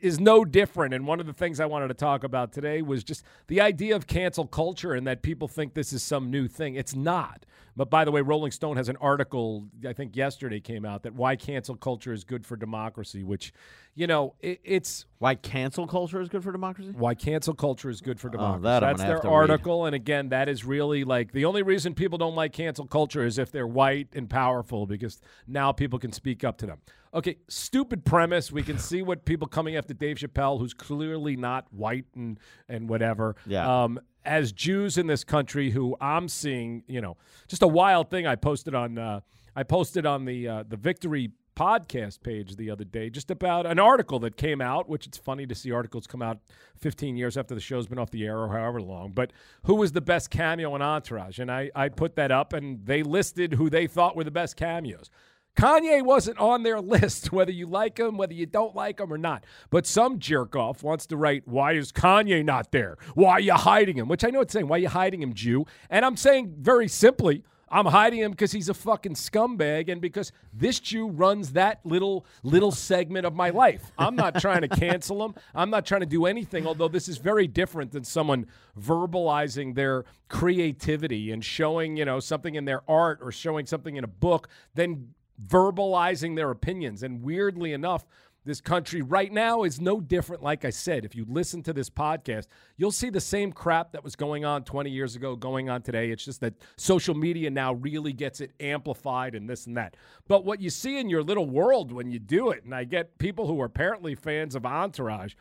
is 0.00 0.18
no 0.18 0.44
different. 0.44 0.92
And 0.92 1.06
one 1.06 1.20
of 1.20 1.26
the 1.26 1.32
things 1.32 1.60
I 1.60 1.66
wanted 1.66 1.88
to 1.88 1.94
talk 1.94 2.24
about 2.24 2.52
today 2.52 2.82
was 2.82 3.04
just 3.04 3.24
the 3.46 3.60
idea 3.60 3.94
of 3.94 4.06
cancel 4.06 4.46
culture 4.46 4.94
and 4.94 5.06
that 5.06 5.22
people 5.22 5.46
think 5.46 5.74
this 5.74 5.92
is 5.92 6.02
some 6.02 6.30
new 6.30 6.48
thing. 6.48 6.74
It's 6.74 6.94
not. 6.94 7.46
But 7.76 7.88
by 7.88 8.04
the 8.04 8.10
way, 8.10 8.20
Rolling 8.20 8.50
Stone 8.52 8.76
has 8.76 8.88
an 8.88 8.96
article, 9.00 9.66
I 9.88 9.92
think 9.94 10.14
yesterday 10.14 10.60
came 10.60 10.84
out, 10.84 11.04
that 11.04 11.14
why 11.14 11.36
cancel 11.36 11.74
culture 11.74 12.12
is 12.12 12.22
good 12.24 12.44
for 12.44 12.54
democracy, 12.56 13.22
which, 13.24 13.52
you 13.94 14.06
know, 14.06 14.34
it, 14.40 14.60
it's 14.62 15.06
Why 15.18 15.34
cancel 15.36 15.86
culture 15.86 16.20
is 16.20 16.28
good 16.28 16.42
for 16.44 16.52
democracy? 16.52 16.92
why 16.94 17.14
cancel 17.14 17.54
culture 17.54 17.88
is 17.88 18.00
good 18.02 18.20
for 18.20 18.28
democracy. 18.28 18.60
Oh, 18.60 18.62
that 18.62 18.80
That's 18.80 19.02
their 19.02 19.18
to 19.20 19.28
read. 19.28 19.32
article. 19.34 19.86
And 19.86 19.94
again, 19.94 20.28
that 20.30 20.48
is 20.50 20.64
really 20.64 21.04
like 21.04 21.32
the 21.32 21.46
only 21.46 21.62
reason 21.62 21.94
people 21.94 22.18
don't 22.18 22.34
like 22.34 22.52
cancel 22.52 22.86
culture 22.86 23.24
is 23.24 23.38
if 23.38 23.50
they're 23.50 23.66
white 23.66 24.08
and 24.14 24.28
powerful 24.28 24.86
because 24.86 25.20
now 25.46 25.72
people 25.72 25.98
can 25.98 26.12
speak 26.12 26.44
up 26.44 26.58
to 26.58 26.66
them. 26.66 26.78
Okay, 27.14 27.36
stupid 27.48 28.04
premise. 28.06 28.50
We 28.50 28.62
can 28.62 28.78
see 28.78 29.02
what 29.02 29.26
people 29.26 29.46
coming 29.46 29.76
after 29.76 29.92
Dave 29.92 30.16
Chappelle, 30.16 30.58
who's 30.58 30.72
clearly 30.72 31.36
not 31.36 31.66
white 31.70 32.06
and, 32.14 32.38
and 32.70 32.88
whatever. 32.88 33.36
Yeah. 33.46 33.82
Um, 33.84 34.00
as 34.24 34.52
Jews 34.52 34.98
in 34.98 35.06
this 35.06 35.24
country 35.24 35.70
who 35.70 35.96
I'm 36.00 36.28
seeing, 36.28 36.84
you 36.86 37.00
know, 37.00 37.16
just 37.48 37.62
a 37.62 37.68
wild 37.68 38.10
thing 38.10 38.26
I 38.26 38.36
posted 38.36 38.74
on 38.74 38.98
uh, 38.98 39.20
I 39.54 39.62
posted 39.62 40.06
on 40.06 40.24
the 40.24 40.48
uh, 40.48 40.64
the 40.68 40.76
Victory 40.76 41.32
podcast 41.54 42.22
page 42.22 42.56
the 42.56 42.70
other 42.70 42.84
day 42.84 43.10
just 43.10 43.30
about 43.30 43.66
an 43.66 43.78
article 43.78 44.18
that 44.20 44.36
came 44.36 44.60
out, 44.60 44.88
which 44.88 45.06
it's 45.06 45.18
funny 45.18 45.46
to 45.46 45.54
see 45.54 45.70
articles 45.70 46.06
come 46.06 46.22
out 46.22 46.38
15 46.78 47.16
years 47.16 47.36
after 47.36 47.54
the 47.54 47.60
show's 47.60 47.86
been 47.86 47.98
off 47.98 48.10
the 48.10 48.24
air 48.24 48.38
or 48.38 48.48
however 48.48 48.80
long. 48.80 49.12
But 49.12 49.32
who 49.64 49.74
was 49.74 49.92
the 49.92 50.00
best 50.00 50.30
cameo 50.30 50.74
in 50.74 50.82
Entourage? 50.82 51.38
And 51.38 51.50
I, 51.50 51.70
I 51.74 51.88
put 51.90 52.16
that 52.16 52.30
up 52.30 52.52
and 52.52 52.84
they 52.86 53.02
listed 53.02 53.54
who 53.54 53.68
they 53.68 53.86
thought 53.86 54.16
were 54.16 54.24
the 54.24 54.30
best 54.30 54.56
cameos. 54.56 55.10
Kanye 55.56 56.02
wasn't 56.02 56.38
on 56.38 56.62
their 56.62 56.80
list, 56.80 57.32
whether 57.32 57.52
you 57.52 57.66
like 57.66 57.98
him, 57.98 58.16
whether 58.16 58.34
you 58.34 58.46
don't 58.46 58.74
like 58.74 59.00
him 59.00 59.12
or 59.12 59.18
not. 59.18 59.44
But 59.70 59.86
some 59.86 60.18
jerk 60.18 60.56
off 60.56 60.82
wants 60.82 61.06
to 61.06 61.16
write, 61.16 61.46
Why 61.46 61.72
is 61.72 61.92
Kanye 61.92 62.44
not 62.44 62.72
there? 62.72 62.96
Why 63.14 63.32
are 63.32 63.40
you 63.40 63.54
hiding 63.54 63.98
him? 63.98 64.08
Which 64.08 64.24
I 64.24 64.30
know 64.30 64.40
it's 64.40 64.52
saying, 64.52 64.68
Why 64.68 64.76
are 64.76 64.80
you 64.80 64.88
hiding 64.88 65.22
him, 65.22 65.34
Jew? 65.34 65.66
And 65.90 66.04
I'm 66.04 66.16
saying 66.16 66.54
very 66.58 66.88
simply, 66.88 67.44
I'm 67.72 67.86
hiding 67.86 68.20
him 68.20 68.32
because 68.32 68.52
he's 68.52 68.68
a 68.68 68.74
fucking 68.74 69.14
scumbag 69.14 69.90
and 69.90 69.98
because 69.98 70.30
this 70.52 70.78
Jew 70.78 71.08
runs 71.08 71.52
that 71.52 71.80
little 71.84 72.26
little 72.42 72.70
segment 72.70 73.24
of 73.24 73.34
my 73.34 73.48
life. 73.48 73.92
I'm 73.96 74.14
not 74.14 74.38
trying 74.40 74.60
to 74.60 74.68
cancel 74.68 75.24
him. 75.24 75.34
I'm 75.54 75.70
not 75.70 75.86
trying 75.86 76.02
to 76.02 76.06
do 76.06 76.26
anything, 76.26 76.66
although 76.66 76.88
this 76.88 77.08
is 77.08 77.16
very 77.16 77.46
different 77.46 77.90
than 77.92 78.04
someone 78.04 78.46
verbalizing 78.78 79.74
their 79.74 80.04
creativity 80.28 81.30
and 81.30 81.42
showing, 81.42 81.96
you 81.96 82.04
know, 82.04 82.20
something 82.20 82.56
in 82.56 82.66
their 82.66 82.82
art 82.86 83.20
or 83.22 83.32
showing 83.32 83.64
something 83.64 83.96
in 83.96 84.04
a 84.04 84.08
book, 84.08 84.48
then 84.74 85.14
verbalizing 85.40 86.36
their 86.36 86.50
opinions. 86.50 87.02
And 87.02 87.22
weirdly 87.22 87.72
enough, 87.72 88.06
this 88.44 88.60
country 88.60 89.02
right 89.02 89.32
now 89.32 89.62
is 89.62 89.80
no 89.80 90.00
different. 90.00 90.42
Like 90.42 90.64
I 90.64 90.70
said, 90.70 91.04
if 91.04 91.14
you 91.14 91.24
listen 91.28 91.62
to 91.62 91.72
this 91.72 91.88
podcast, 91.88 92.48
you'll 92.76 92.90
see 92.90 93.08
the 93.08 93.20
same 93.20 93.52
crap 93.52 93.92
that 93.92 94.02
was 94.02 94.16
going 94.16 94.44
on 94.44 94.64
20 94.64 94.90
years 94.90 95.14
ago 95.14 95.36
going 95.36 95.70
on 95.70 95.82
today. 95.82 96.10
It's 96.10 96.24
just 96.24 96.40
that 96.40 96.54
social 96.76 97.14
media 97.14 97.50
now 97.50 97.74
really 97.74 98.12
gets 98.12 98.40
it 98.40 98.50
amplified 98.58 99.34
and 99.34 99.48
this 99.48 99.66
and 99.66 99.76
that. 99.76 99.96
But 100.26 100.44
what 100.44 100.60
you 100.60 100.70
see 100.70 100.98
in 100.98 101.08
your 101.08 101.22
little 101.22 101.48
world 101.48 101.92
when 101.92 102.10
you 102.10 102.18
do 102.18 102.50
it, 102.50 102.64
and 102.64 102.74
I 102.74 102.84
get 102.84 103.18
people 103.18 103.46
who 103.46 103.60
are 103.60 103.66
apparently 103.66 104.16
fans 104.16 104.56
of 104.56 104.66
Entourage, 104.66 105.34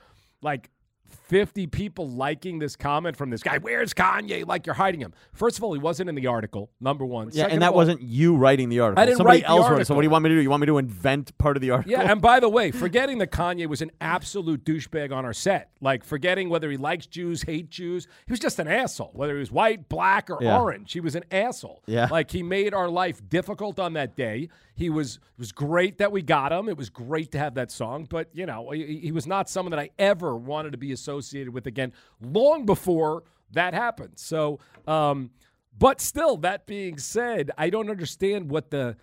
like 0.44 0.70
50 1.12 1.68
people 1.68 2.10
liking 2.10 2.60
this 2.60 2.76
comment 2.76 3.16
from 3.18 3.30
this 3.30 3.44
guy. 3.44 3.58
Where's 3.58 3.94
Kanye? 3.94 4.46
Like 4.48 4.66
you're 4.66 4.76
hiding 4.76 5.02
him. 5.02 5.14
First 5.34 5.58
of 5.58 5.64
all, 5.64 5.74
he 5.74 5.80
wasn't 5.80 6.10
in 6.10 6.16
the 6.16 6.28
article. 6.28 6.70
Number 6.80 7.06
one. 7.06 7.28
Yeah, 7.28 7.44
Second 7.44 7.52
and 7.54 7.62
that 7.62 7.70
all- 7.72 7.76
wasn't 7.76 8.02
you 8.02 8.36
writing 8.36 8.70
the 8.70 8.80
article. 8.80 9.02
I 9.02 9.06
didn't 9.06 9.18
Somebody 9.18 9.40
write 9.40 9.44
the 9.48 9.50
else 9.50 9.70
wrote 9.70 9.82
it. 9.82 9.86
So 9.88 9.96
what 9.96 10.02
do 10.02 10.06
you 10.06 10.10
want 10.12 10.24
me 10.24 10.30
to 10.30 10.36
do? 10.36 10.42
You 10.42 10.50
want 10.50 10.62
me 10.62 10.68
to 10.68 10.78
invent 10.78 11.38
part 11.38 11.58
of 11.58 11.62
the 11.62 11.72
article? 11.72 11.92
Yeah, 11.92 12.12
and 12.12 12.22
by 12.22 12.40
the 12.40 12.50
way, 12.50 12.72
forgetting 12.72 13.18
that 13.20 13.32
Kanye 13.32 13.68
was 13.68 13.82
an 13.82 13.92
absolute 14.02 14.64
douchebag 14.66 15.12
on 15.12 15.26
our 15.26 15.34
set, 15.34 15.70
like 15.82 16.04
forgetting 16.04 16.50
whether 16.50 16.70
he 16.72 16.78
likes 16.78 17.06
Jews, 17.06 17.44
hate 17.44 17.70
Jews, 17.70 18.08
he 18.26 18.32
was 18.32 18.40
just 18.40 18.60
an 18.60 18.68
asshole. 18.68 19.12
Whether 19.14 19.34
he 19.34 19.40
was 19.40 19.52
white, 19.52 19.90
black, 19.90 20.30
or 20.30 20.38
Yeah. 20.42 20.60
orange, 20.60 20.94
he 20.94 21.00
was 21.00 21.16
an 21.16 21.24
asshole. 21.32 21.84
Yeah. 21.88 22.08
like 22.12 22.32
he 22.32 22.44
made 22.44 22.74
our 22.74 22.90
life 22.90 23.22
difficult 23.30 23.80
on 23.80 23.94
that 23.94 24.16
day. 24.16 24.50
He 24.76 24.90
was 24.90 25.16
it 25.18 25.40
was 25.40 25.52
great 25.52 25.98
that 26.00 26.12
we 26.12 26.22
got 26.22 26.52
him. 26.52 26.70
It 26.70 26.78
was 26.78 26.90
great 26.90 27.32
to 27.34 27.38
have 27.40 27.56
that 27.56 27.72
song, 27.72 28.08
but 28.10 28.30
you 28.34 28.46
know, 28.46 28.70
he, 28.72 28.98
he 28.98 29.12
was 29.12 29.28
not 29.28 29.50
someone 29.50 29.72
that 29.72 29.80
I 29.80 29.90
ever 30.00 30.36
wanted 30.36 30.72
to 30.72 30.78
be 30.78 30.92
associated 31.02 31.54
with 31.54 31.66
again. 31.68 31.92
Long 32.22 32.66
before 32.66 33.24
that 33.52 33.74
happened. 33.74 34.14
So, 34.16 34.60
um, 34.88 35.32
but 35.78 36.00
still, 36.02 36.38
that 36.38 36.66
being 36.68 36.98
said, 36.98 37.52
I 37.58 37.70
don't 37.70 37.90
understand 37.90 38.50
what 38.50 38.70
the 38.72 38.96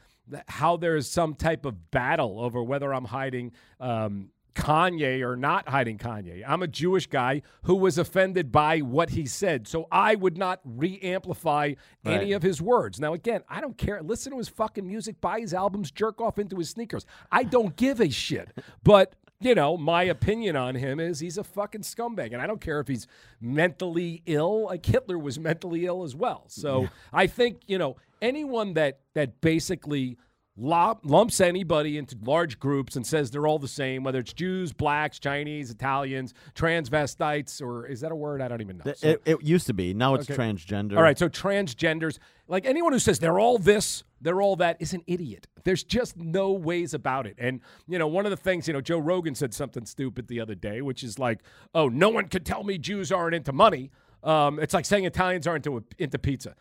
how 0.46 0.76
there's 0.76 1.08
some 1.10 1.34
type 1.34 1.64
of 1.64 1.90
battle 1.90 2.38
over 2.40 2.62
whether 2.62 2.92
I'm 2.92 3.06
hiding 3.06 3.52
um, 3.80 4.28
Kanye 4.54 5.22
or 5.22 5.36
not 5.36 5.68
hiding 5.68 5.96
Kanye. 5.98 6.44
I'm 6.46 6.62
a 6.62 6.66
Jewish 6.68 7.06
guy 7.06 7.42
who 7.62 7.76
was 7.76 7.96
offended 7.96 8.52
by 8.52 8.80
what 8.80 9.10
he 9.10 9.24
said, 9.24 9.66
so 9.66 9.86
I 9.90 10.16
would 10.16 10.36
not 10.36 10.60
re-amplify 10.64 11.74
any 12.04 12.16
Right. 12.26 12.32
of 12.32 12.42
his 12.42 12.60
words. 12.60 13.00
Now, 13.00 13.14
again, 13.14 13.42
I 13.48 13.60
don't 13.62 13.78
care. 13.78 14.02
Listen 14.02 14.32
to 14.32 14.38
his 14.38 14.48
fucking 14.48 14.86
music, 14.86 15.20
buy 15.20 15.40
his 15.40 15.54
albums, 15.54 15.90
jerk 15.90 16.20
off 16.20 16.38
into 16.38 16.56
his 16.56 16.68
sneakers. 16.70 17.06
I 17.32 17.44
don't 17.44 17.74
give 17.76 18.00
a 18.00 18.10
shit. 18.10 18.50
But 18.82 19.14
you 19.40 19.54
know, 19.54 19.76
my 19.76 20.02
opinion 20.02 20.56
on 20.56 20.74
him 20.74 20.98
is 20.98 21.20
he's 21.20 21.38
a 21.38 21.44
fucking 21.44 21.82
scumbag. 21.82 22.32
And 22.32 22.42
I 22.42 22.46
don't 22.46 22.60
care 22.60 22.80
if 22.80 22.88
he's 22.88 23.06
mentally 23.40 24.22
ill. 24.26 24.64
Like 24.64 24.84
Hitler 24.84 25.18
was 25.18 25.38
mentally 25.38 25.86
ill 25.86 26.02
as 26.02 26.14
well. 26.16 26.44
So 26.48 26.88
I 27.12 27.26
think, 27.26 27.60
you 27.66 27.78
know, 27.78 27.96
anyone 28.20 28.74
that 28.74 29.00
that 29.14 29.40
basically 29.40 30.18
lumps 30.60 31.40
anybody 31.40 31.98
into 31.98 32.16
large 32.22 32.58
groups 32.58 32.96
and 32.96 33.06
says 33.06 33.30
they're 33.30 33.46
all 33.46 33.58
the 33.58 33.68
same, 33.68 34.02
whether 34.02 34.18
it's 34.18 34.32
Jews, 34.32 34.72
blacks, 34.72 35.18
Chinese, 35.18 35.70
Italians, 35.70 36.34
transvestites, 36.54 37.62
or 37.62 37.86
is 37.86 38.00
that 38.00 38.12
a 38.12 38.16
word? 38.16 38.40
I 38.42 38.48
don't 38.48 38.60
even 38.60 38.78
know. 38.78 38.92
So- 38.94 39.08
It, 39.08 39.22
it 39.24 39.42
used 39.42 39.66
to 39.68 39.74
be. 39.74 39.94
Now 39.94 40.14
it's 40.14 40.28
Okay. 40.30 40.36
transgender. 40.40 40.96
all 40.96 41.02
right, 41.02 41.18
so 41.18 41.28
transgenders, 41.28 42.18
like 42.48 42.66
anyone 42.66 42.92
who 42.92 42.98
says 42.98 43.18
they're 43.18 43.38
all 43.38 43.58
this, 43.58 44.02
they're 44.20 44.40
all 44.42 44.56
that, 44.56 44.76
is 44.80 44.92
an 44.94 45.02
idiot. 45.06 45.46
There's 45.64 45.84
just 45.84 46.16
no 46.16 46.50
ways 46.52 46.94
about 46.94 47.26
it. 47.26 47.36
And, 47.38 47.60
you 47.86 47.98
know, 47.98 48.06
one 48.08 48.26
of 48.26 48.30
the 48.30 48.36
things, 48.36 48.66
you 48.66 48.74
know, 48.74 48.80
Joe 48.80 48.98
Rogan 48.98 49.34
said 49.34 49.54
something 49.54 49.84
stupid 49.86 50.28
the 50.28 50.40
other 50.40 50.54
day, 50.54 50.80
which 50.82 51.04
is 51.04 51.18
like, 51.18 51.40
oh, 51.74 51.88
no 51.88 52.08
one 52.08 52.26
could 52.28 52.44
tell 52.44 52.64
me 52.64 52.78
Jews 52.78 53.12
aren't 53.12 53.34
into 53.34 53.52
money. 53.52 53.90
Um, 54.24 54.58
it's 54.58 54.74
like 54.74 54.84
saying 54.84 55.04
Italians 55.04 55.46
aren't 55.46 55.64
into, 55.66 55.84
into 55.98 56.18
pizza. 56.18 56.56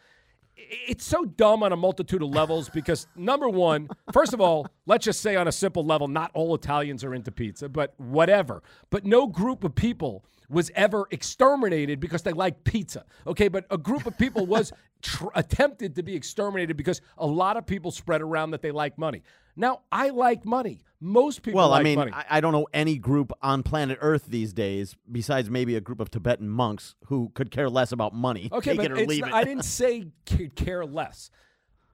It's 0.57 1.05
so 1.05 1.23
dumb 1.23 1.63
on 1.63 1.71
a 1.71 1.75
multitude 1.75 2.21
of 2.21 2.29
levels 2.29 2.69
because, 2.69 3.07
number 3.15 3.47
one, 3.47 3.89
first 4.11 4.33
of 4.33 4.41
all, 4.41 4.67
let's 4.85 5.05
just 5.05 5.21
say 5.21 5.35
on 5.35 5.47
a 5.47 5.51
simple 5.51 5.85
level, 5.85 6.07
not 6.07 6.31
all 6.33 6.55
Italians 6.55 7.03
are 7.03 7.13
into 7.13 7.31
pizza, 7.31 7.69
but 7.69 7.93
whatever. 7.97 8.63
But 8.89 9.05
no 9.05 9.27
group 9.27 9.63
of 9.63 9.75
people 9.75 10.25
was 10.49 10.71
ever 10.75 11.07
exterminated 11.11 11.99
because 11.99 12.21
they 12.21 12.33
like 12.33 12.63
pizza. 12.63 13.05
Okay, 13.25 13.47
but 13.47 13.65
a 13.69 13.77
group 13.77 14.05
of 14.05 14.17
people 14.17 14.45
was 14.47 14.71
tr- 15.01 15.27
attempted 15.35 15.95
to 15.95 16.03
be 16.03 16.15
exterminated 16.15 16.77
because 16.77 17.01
a 17.17 17.27
lot 17.27 17.57
of 17.57 17.65
people 17.65 17.91
spread 17.91 18.21
around 18.21 18.51
that 18.51 18.61
they 18.61 18.71
like 18.71 18.97
money. 18.97 19.23
Now, 19.55 19.81
I 19.91 20.09
like 20.09 20.45
money. 20.45 20.81
Most 20.99 21.41
people 21.41 21.59
Well, 21.59 21.69
like 21.69 21.81
I 21.81 21.83
mean, 21.83 21.95
money. 21.97 22.11
I, 22.13 22.25
I 22.29 22.41
don't 22.41 22.53
know 22.53 22.67
any 22.73 22.97
group 22.97 23.31
on 23.41 23.63
planet 23.63 23.97
Earth 24.01 24.25
these 24.27 24.53
days, 24.53 24.95
besides 25.11 25.49
maybe 25.49 25.75
a 25.75 25.81
group 25.81 25.99
of 25.99 26.09
Tibetan 26.09 26.49
monks 26.49 26.95
who 27.05 27.31
could 27.33 27.51
care 27.51 27.69
less 27.69 27.91
about 27.91 28.13
money. 28.13 28.49
Okay, 28.51 28.71
Take 28.71 28.77
but 28.77 28.85
it 28.85 29.03
or 29.03 29.05
leave 29.05 29.25
it. 29.25 29.33
I 29.33 29.43
didn't 29.43 29.65
say 29.65 30.07
c- 30.27 30.49
care 30.49 30.85
less. 30.85 31.29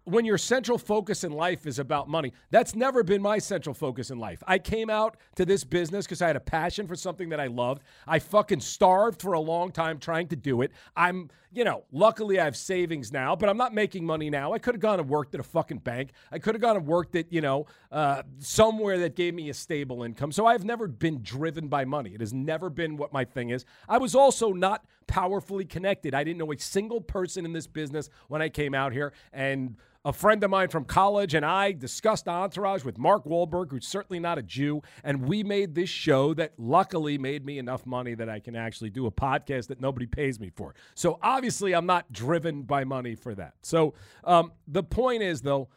When 0.05 0.25
your 0.25 0.37
central 0.37 0.77
focus 0.77 1.23
in 1.23 1.31
life 1.31 1.65
is 1.65 1.79
about 1.79 2.09
money, 2.09 2.33
that's 2.49 2.75
never 2.75 3.03
been 3.03 3.21
my 3.21 3.37
central 3.37 3.73
focus 3.73 4.11
in 4.11 4.19
life. 4.19 4.43
I 4.45 4.59
came 4.59 4.89
out 4.89 5.15
to 5.35 5.45
this 5.45 5.63
business 5.63 6.05
because 6.05 6.21
I 6.21 6.27
had 6.27 6.35
a 6.35 6.41
passion 6.41 6.87
for 6.87 6.95
something 6.95 7.29
that 7.29 7.39
I 7.39 7.47
loved. 7.47 7.83
I 8.05 8.19
fucking 8.19 8.59
starved 8.59 9.21
for 9.21 9.31
a 9.31 9.39
long 9.39 9.71
time 9.71 9.99
trying 9.99 10.27
to 10.27 10.35
do 10.35 10.61
it. 10.61 10.71
I'm, 10.97 11.29
you 11.53 11.63
know, 11.63 11.85
luckily 11.93 12.37
I 12.37 12.43
have 12.43 12.57
savings 12.57 13.13
now, 13.13 13.33
but 13.33 13.47
I'm 13.47 13.55
not 13.55 13.73
making 13.73 14.05
money 14.05 14.29
now. 14.29 14.51
I 14.51 14.59
could 14.59 14.75
have 14.75 14.81
gone 14.81 14.99
and 14.99 15.07
worked 15.07 15.35
at 15.35 15.39
a 15.39 15.43
fucking 15.43 15.79
bank. 15.79 16.11
I 16.33 16.39
could 16.39 16.53
have 16.53 16.61
gone 16.61 16.75
and 16.75 16.85
worked 16.85 17.15
at, 17.15 17.31
you 17.31 17.39
know, 17.39 17.65
uh, 17.89 18.23
somewhere 18.39 18.97
that 18.99 19.15
gave 19.15 19.33
me 19.33 19.49
a 19.49 19.53
stable 19.53 20.03
income. 20.03 20.33
So 20.33 20.45
I've 20.45 20.65
never 20.65 20.87
been 20.87 21.21
driven 21.21 21.69
by 21.69 21.85
money. 21.85 22.13
It 22.13 22.19
has 22.19 22.33
never 22.33 22.69
been 22.69 22.97
what 22.97 23.13
my 23.13 23.23
thing 23.23 23.51
is. 23.51 23.63
I 23.87 23.99
was 23.99 24.15
also 24.15 24.51
not 24.51 24.85
powerfully 25.07 25.65
connected. 25.65 26.13
I 26.13 26.23
didn't 26.23 26.39
know 26.39 26.51
a 26.51 26.57
single 26.57 27.01
person 27.01 27.45
in 27.45 27.53
this 27.53 27.67
business 27.67 28.09
when 28.27 28.41
I 28.41 28.49
came 28.49 28.73
out 28.73 28.93
here. 28.93 29.13
And 29.31 29.77
a 30.05 30.11
friend 30.11 30.43
of 30.43 30.49
mine 30.49 30.67
from 30.67 30.83
college 30.83 31.33
and 31.33 31.45
I 31.45 31.71
discussed 31.71 32.27
Entourage 32.27 32.83
with 32.83 32.97
Mark 32.97 33.23
Wahlberg, 33.23 33.71
who's 33.71 33.87
certainly 33.87 34.19
not 34.19 34.37
a 34.37 34.41
Jew. 34.41 34.81
And 35.03 35.27
we 35.27 35.43
made 35.43 35.75
this 35.75 35.89
show 35.89 36.33
that 36.33 36.53
luckily 36.57 37.17
made 37.17 37.45
me 37.45 37.57
enough 37.57 37.85
money 37.85 38.13
that 38.15 38.27
I 38.27 38.39
can 38.39 38.55
actually 38.55 38.89
do 38.89 39.05
a 39.05 39.11
podcast 39.11 39.67
that 39.67 39.79
nobody 39.79 40.05
pays 40.05 40.39
me 40.39 40.49
for. 40.49 40.75
So 40.93 41.19
obviously, 41.21 41.73
I'm 41.73 41.85
not 41.85 42.11
driven 42.11 42.63
by 42.63 42.83
money 42.83 43.15
for 43.15 43.33
that. 43.35 43.53
So 43.61 43.93
um, 44.25 44.51
the 44.67 44.83
point 44.83 45.23
is, 45.23 45.41
though, 45.41 45.69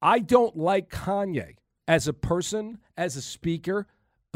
I 0.00 0.20
don't 0.20 0.56
like 0.56 0.88
Kanye 0.88 1.56
as 1.88 2.06
a 2.06 2.12
person, 2.12 2.78
as 2.96 3.16
a 3.16 3.22
speaker, 3.22 3.86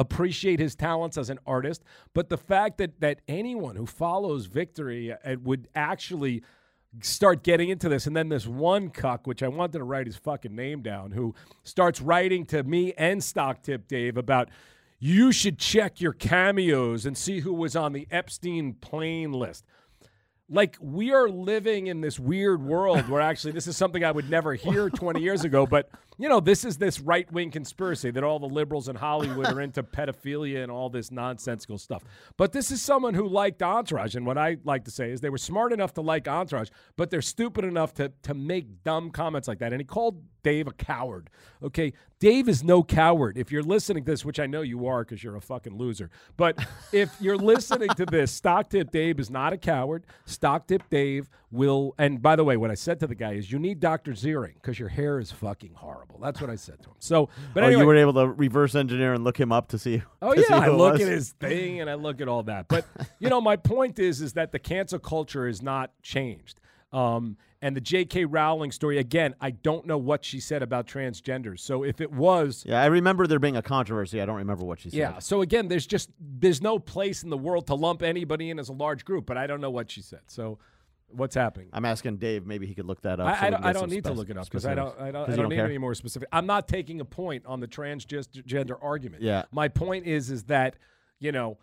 appreciate 0.01 0.59
his 0.59 0.75
talents 0.75 1.19
as 1.19 1.29
an 1.31 1.39
artist, 1.47 1.85
but 2.15 2.31
the 2.31 2.39
fact 2.39 2.79
that 2.79 3.01
that 3.01 3.21
anyone 3.29 3.77
who 3.77 3.87
follows 3.87 4.47
Victory 4.47 5.13
uh, 5.13 5.37
would 5.43 5.69
actually 5.75 6.43
start 7.03 7.45
getting 7.45 7.69
into 7.69 7.89
this. 7.89 8.07
And 8.07 8.17
then 8.17 8.31
this 8.31 8.47
one 8.47 8.89
cuck 8.89 9.27
which 9.27 9.43
I 9.43 9.49
wanted 9.49 9.79
to 9.79 9.85
write 9.85 10.07
his 10.07 10.17
fucking 10.17 10.57
name 10.57 10.83
down 10.83 11.13
who 11.13 11.35
starts 11.63 12.01
writing 12.01 12.47
to 12.47 12.65
me 12.65 12.93
and 12.97 13.23
Stock 13.23 13.63
Tip 13.63 13.87
Dave 13.87 14.17
about 14.17 14.49
you 14.99 15.33
should 15.33 15.59
check 15.59 16.01
your 16.01 16.13
cameos 16.13 17.07
and 17.07 17.17
see 17.17 17.41
who 17.41 17.53
was 17.53 17.77
on 17.77 17.93
the 17.93 18.09
Epstein 18.11 18.75
plane 18.75 19.33
list. 19.33 19.65
Like 20.49 20.77
we 20.81 21.13
are 21.13 21.29
living 21.29 21.87
in 21.87 22.01
this 22.01 22.19
weird 22.19 22.63
world 22.63 23.09
where 23.09 23.21
actually 23.21 23.53
this 23.53 23.67
is 23.67 23.77
something 23.77 24.03
I 24.03 24.11
would 24.11 24.29
never 24.29 24.55
hear 24.55 24.91
20 24.91 25.21
years 25.21 25.45
ago, 25.45 25.67
but 25.67 25.91
you 26.21 26.29
know, 26.29 26.39
this 26.39 26.67
is 26.67 26.77
this 26.77 27.01
right 27.01 27.31
wing 27.33 27.51
conspiracy 27.51 28.11
that 28.11 28.23
all 28.23 28.39
the 28.39 28.47
liberals 28.47 28.91
in 28.91 28.97
Hollywood 28.97 29.47
are 29.47 29.61
into 29.63 29.83
pedophilia 29.83 30.63
and 30.63 30.71
all 30.71 30.91
this 30.91 31.11
nonsensical 31.11 31.79
stuff. 31.79 32.05
But 32.37 32.53
this 32.53 32.71
is 32.71 32.83
someone 32.83 33.15
who 33.15 33.27
liked 33.27 33.63
Entourage, 33.63 34.15
and 34.15 34.27
what 34.27 34.37
I 34.37 34.59
like 34.63 34.85
to 34.85 34.91
say 34.91 35.11
is 35.13 35.23
they 35.23 35.31
were 35.31 35.39
smart 35.39 35.73
enough 35.73 35.95
to 35.95 36.03
like 36.03 36.29
Entourage, 36.29 36.69
but 36.99 37.11
they're 37.11 37.23
stupid 37.23 37.65
enough 37.65 37.95
to 37.95 38.13
to 38.25 38.35
make 38.35 38.85
dumb 38.85 39.11
comments 39.11 39.49
like 39.49 39.61
that. 39.61 39.73
And 39.73 39.81
he 39.81 39.87
called 39.87 40.23
Dave 40.43 40.67
a 40.67 40.73
coward. 40.73 41.31
Okay, 41.63 41.95
Dave 42.19 42.51
is 42.51 42.63
no 42.63 42.83
coward. 42.83 43.39
If 43.39 43.51
you're 43.51 43.63
listening 43.63 44.05
to 44.05 44.11
this, 44.11 44.23
which 44.23 44.39
I 44.39 44.47
know 44.47 44.61
you 44.61 44.87
are 44.87 45.05
because 45.05 45.25
you're 45.25 45.37
a 45.37 45.41
fucking 45.41 45.79
loser, 45.79 46.11
but 46.37 46.59
if 46.93 47.11
you're 47.19 47.39
listening 47.39 47.89
to 47.97 48.05
this, 48.05 48.31
Stock 48.31 48.69
Tip 48.69 48.91
Dave 48.91 49.19
is 49.21 49.31
not 49.31 49.55
a 49.55 49.59
coward. 49.59 50.05
Stock 50.27 50.67
Tip 50.67 50.83
Dave 50.91 51.31
will. 51.51 51.95
And 51.97 52.21
by 52.21 52.37
the 52.37 52.45
way, 52.45 52.59
what 52.59 52.71
I 52.71 52.75
said 52.75 53.01
to 53.01 53.07
the 53.07 53.15
guy 53.15 53.33
is, 53.33 53.51
you 53.51 53.59
need 53.59 53.81
Dr. 53.81 54.13
Ziering 54.13 54.55
because 54.55 54.79
your 54.79 54.91
hair 54.91 55.19
is 55.19 55.33
fucking 55.33 55.75
horrible. 55.75 56.10
That's 56.21 56.41
what 56.41 56.51
I 56.51 56.57
said 56.57 56.83
to 56.83 56.89
him. 56.91 56.95
So, 56.99 57.29
but 57.55 57.63
oh, 57.63 57.67
anyway, 57.67 57.81
you 57.83 57.87
were 57.87 57.97
able 57.97 58.15
to 58.15 58.29
reverse 58.29 58.75
engineer 58.75 59.13
and 59.15 59.25
look 59.25 59.39
him 59.39 59.53
up 59.53 59.69
to 59.69 59.79
see. 59.79 60.03
Oh 60.23 60.35
to 60.35 60.41
see 60.43 60.47
yeah, 60.51 60.59
I 60.59 60.65
who 60.67 60.73
it 60.73 60.77
look 60.77 60.93
was? 60.95 61.03
at 61.03 61.09
his 61.09 61.31
thing 61.33 61.81
and 61.81 61.89
I 61.89 61.95
look 61.95 62.21
at 62.21 62.29
all 62.29 62.43
that. 62.45 62.69
But 62.69 62.85
you 63.19 63.29
know, 63.29 63.41
my 63.41 63.57
point 63.57 63.99
is, 63.99 64.21
is 64.21 64.35
that 64.35 64.53
the 64.53 64.59
cancel 64.59 64.99
culture 64.99 65.47
is 65.47 65.63
not 65.63 65.91
changed. 66.03 66.61
Um, 66.93 67.37
and 67.63 67.77
the 67.77 67.81
J.K. 67.81 68.25
Rowling 68.25 68.73
story 68.73 68.99
again, 68.99 69.35
I 69.41 69.51
don't 69.51 69.87
know 69.87 69.99
what 69.99 70.25
she 70.25 70.41
said 70.41 70.63
about 70.63 70.87
transgenders. 70.87 71.61
So 71.61 71.85
if 71.85 72.01
it 72.01 72.11
was, 72.11 72.65
Yeah, 72.67 72.83
I 72.83 72.87
remember 72.87 73.27
there 73.27 73.39
being 73.39 73.57
a 73.57 73.63
controversy. 73.63 74.21
I 74.21 74.27
don't 74.27 74.37
remember 74.39 74.65
what 74.65 74.81
she 74.81 74.91
said. 74.91 74.99
yeah. 74.99 75.19
So 75.19 75.43
again, 75.43 75.69
there's 75.69 75.87
just 75.87 76.11
there's 76.19 76.63
no 76.63 76.79
place 76.79 77.23
in 77.23 77.29
the 77.31 77.37
world 77.39 77.67
to 77.69 77.75
lump 77.75 78.03
anybody 78.03 78.51
in 78.51 78.59
as 78.59 78.71
a 78.71 78.73
large 78.73 79.05
group. 79.05 79.27
But 79.27 79.37
I 79.37 79.47
don't 79.47 79.61
know 79.61 79.71
what 79.71 79.91
she 79.91 80.01
said. 80.03 80.21
So 80.27 80.59
what's 81.13 81.35
happening? 81.35 81.69
I'm 81.73 81.85
asking 81.85 82.17
Dave. 82.17 82.47
Maybe 82.47 82.67
he 82.67 82.75
could 82.75 82.87
look 82.87 83.03
that 83.03 83.21
up. 83.21 83.27
I, 83.27 83.31
we 83.31 83.47
I 83.47 83.51
don't, 83.51 83.65
I 83.65 83.73
don't 83.73 83.91
need 83.91 84.05
to 84.05 84.13
look 84.13 84.31
it 84.31 84.37
up 84.37 84.45
because 84.45 84.67
I 84.67 84.75
don't. 84.75 84.99
I 85.01 85.11
don't, 85.11 85.31
I 85.31 85.37
don't 85.37 85.49
need 85.49 85.57
care? 85.57 85.65
any 85.67 85.79
more 85.79 85.95
specific. 85.95 86.29
I'm 86.33 86.47
not 86.47 86.69
taking 86.69 87.01
a 87.01 87.05
point 87.05 87.45
on 87.47 87.61
the 87.61 87.69
transgender 87.69 88.77
argument. 88.81 89.23
Yeah. 89.23 89.45
My 89.53 89.69
point 89.69 90.07
is, 90.07 90.31
is 90.31 90.45
that 90.45 90.77
you 91.21 91.33
know, 91.33 91.59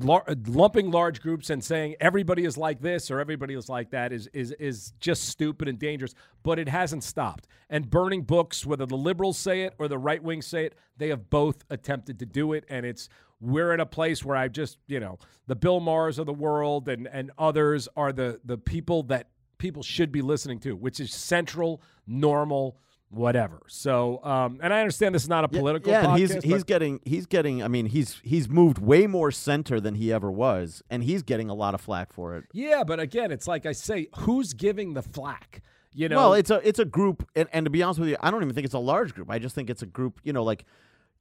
lar- 0.00 0.24
lumping 0.46 0.90
large 0.90 1.20
groups 1.22 1.48
and 1.50 1.62
saying 1.62 1.94
everybody 2.00 2.44
is 2.44 2.58
like 2.58 2.80
this 2.80 3.10
or 3.10 3.20
everybody 3.20 3.54
is 3.54 3.68
like 3.68 3.90
that 3.90 4.12
is 4.12 4.28
is 4.32 4.52
is 4.52 4.92
just 5.00 5.28
stupid 5.28 5.68
and 5.68 5.78
dangerous. 5.78 6.14
But 6.42 6.58
it 6.58 6.68
hasn't 6.68 7.04
stopped. 7.04 7.46
And 7.68 7.88
burning 7.88 8.22
books, 8.22 8.66
whether 8.66 8.84
the 8.86 8.96
liberals 8.96 9.38
say 9.38 9.62
it 9.62 9.74
or 9.78 9.88
the 9.88 9.98
right 9.98 10.22
wing 10.22 10.42
say 10.42 10.66
it, 10.66 10.74
they 10.96 11.08
have 11.08 11.30
both 11.30 11.64
attempted 11.70 12.18
to 12.18 12.26
do 12.26 12.52
it, 12.52 12.64
and 12.68 12.84
it's 12.84 13.08
we're 13.40 13.72
in 13.72 13.80
a 13.80 13.86
place 13.86 14.24
where 14.24 14.36
I 14.36 14.48
just 14.48 14.78
you 14.86 15.00
know 15.00 15.18
the 15.46 15.56
Bill 15.56 15.80
Maher's 15.80 16.18
of 16.18 16.26
the 16.26 16.32
world 16.32 16.88
and 16.88 17.08
and 17.08 17.30
others 17.38 17.88
are 17.96 18.12
the 18.12 18.40
the 18.44 18.58
people 18.58 19.02
that 19.04 19.28
people 19.58 19.82
should 19.82 20.10
be 20.10 20.22
listening 20.22 20.58
to, 20.60 20.74
which 20.74 21.00
is 21.00 21.12
central, 21.12 21.82
normal 22.06 22.78
whatever. 23.10 23.60
So, 23.66 24.24
um, 24.24 24.60
and 24.62 24.72
I 24.72 24.80
understand 24.80 25.14
this 25.14 25.24
is 25.24 25.28
not 25.28 25.44
a 25.44 25.48
political. 25.48 25.90
Yeah, 25.92 26.04
podcast, 26.04 26.08
and 26.08 26.18
he's 26.18 26.44
he's 26.44 26.64
getting 26.64 27.00
he's 27.04 27.26
getting. 27.26 27.62
I 27.62 27.68
mean, 27.68 27.86
he's 27.86 28.20
he's 28.22 28.48
moved 28.48 28.78
way 28.78 29.06
more 29.06 29.30
center 29.30 29.80
than 29.80 29.94
he 29.96 30.12
ever 30.12 30.30
was, 30.30 30.82
and 30.90 31.04
he's 31.04 31.22
getting 31.22 31.50
a 31.50 31.54
lot 31.54 31.74
of 31.74 31.80
flack 31.80 32.12
for 32.12 32.36
it. 32.36 32.44
Yeah, 32.52 32.84
but 32.84 33.00
again, 33.00 33.30
it's 33.30 33.46
like 33.46 33.66
I 33.66 33.72
say, 33.72 34.08
who's 34.18 34.52
giving 34.52 34.94
the 34.94 35.02
flack? 35.02 35.62
You 35.92 36.08
know, 36.08 36.16
Well, 36.16 36.34
it's 36.34 36.50
a 36.50 36.66
it's 36.66 36.78
a 36.78 36.84
group, 36.84 37.28
and, 37.34 37.48
and 37.52 37.66
to 37.66 37.70
be 37.70 37.82
honest 37.82 37.98
with 37.98 38.08
you, 38.08 38.16
I 38.20 38.30
don't 38.30 38.42
even 38.42 38.54
think 38.54 38.64
it's 38.64 38.74
a 38.74 38.78
large 38.78 39.14
group. 39.14 39.28
I 39.30 39.40
just 39.40 39.54
think 39.54 39.70
it's 39.70 39.82
a 39.82 39.86
group. 39.86 40.20
You 40.22 40.32
know, 40.32 40.44
like 40.44 40.64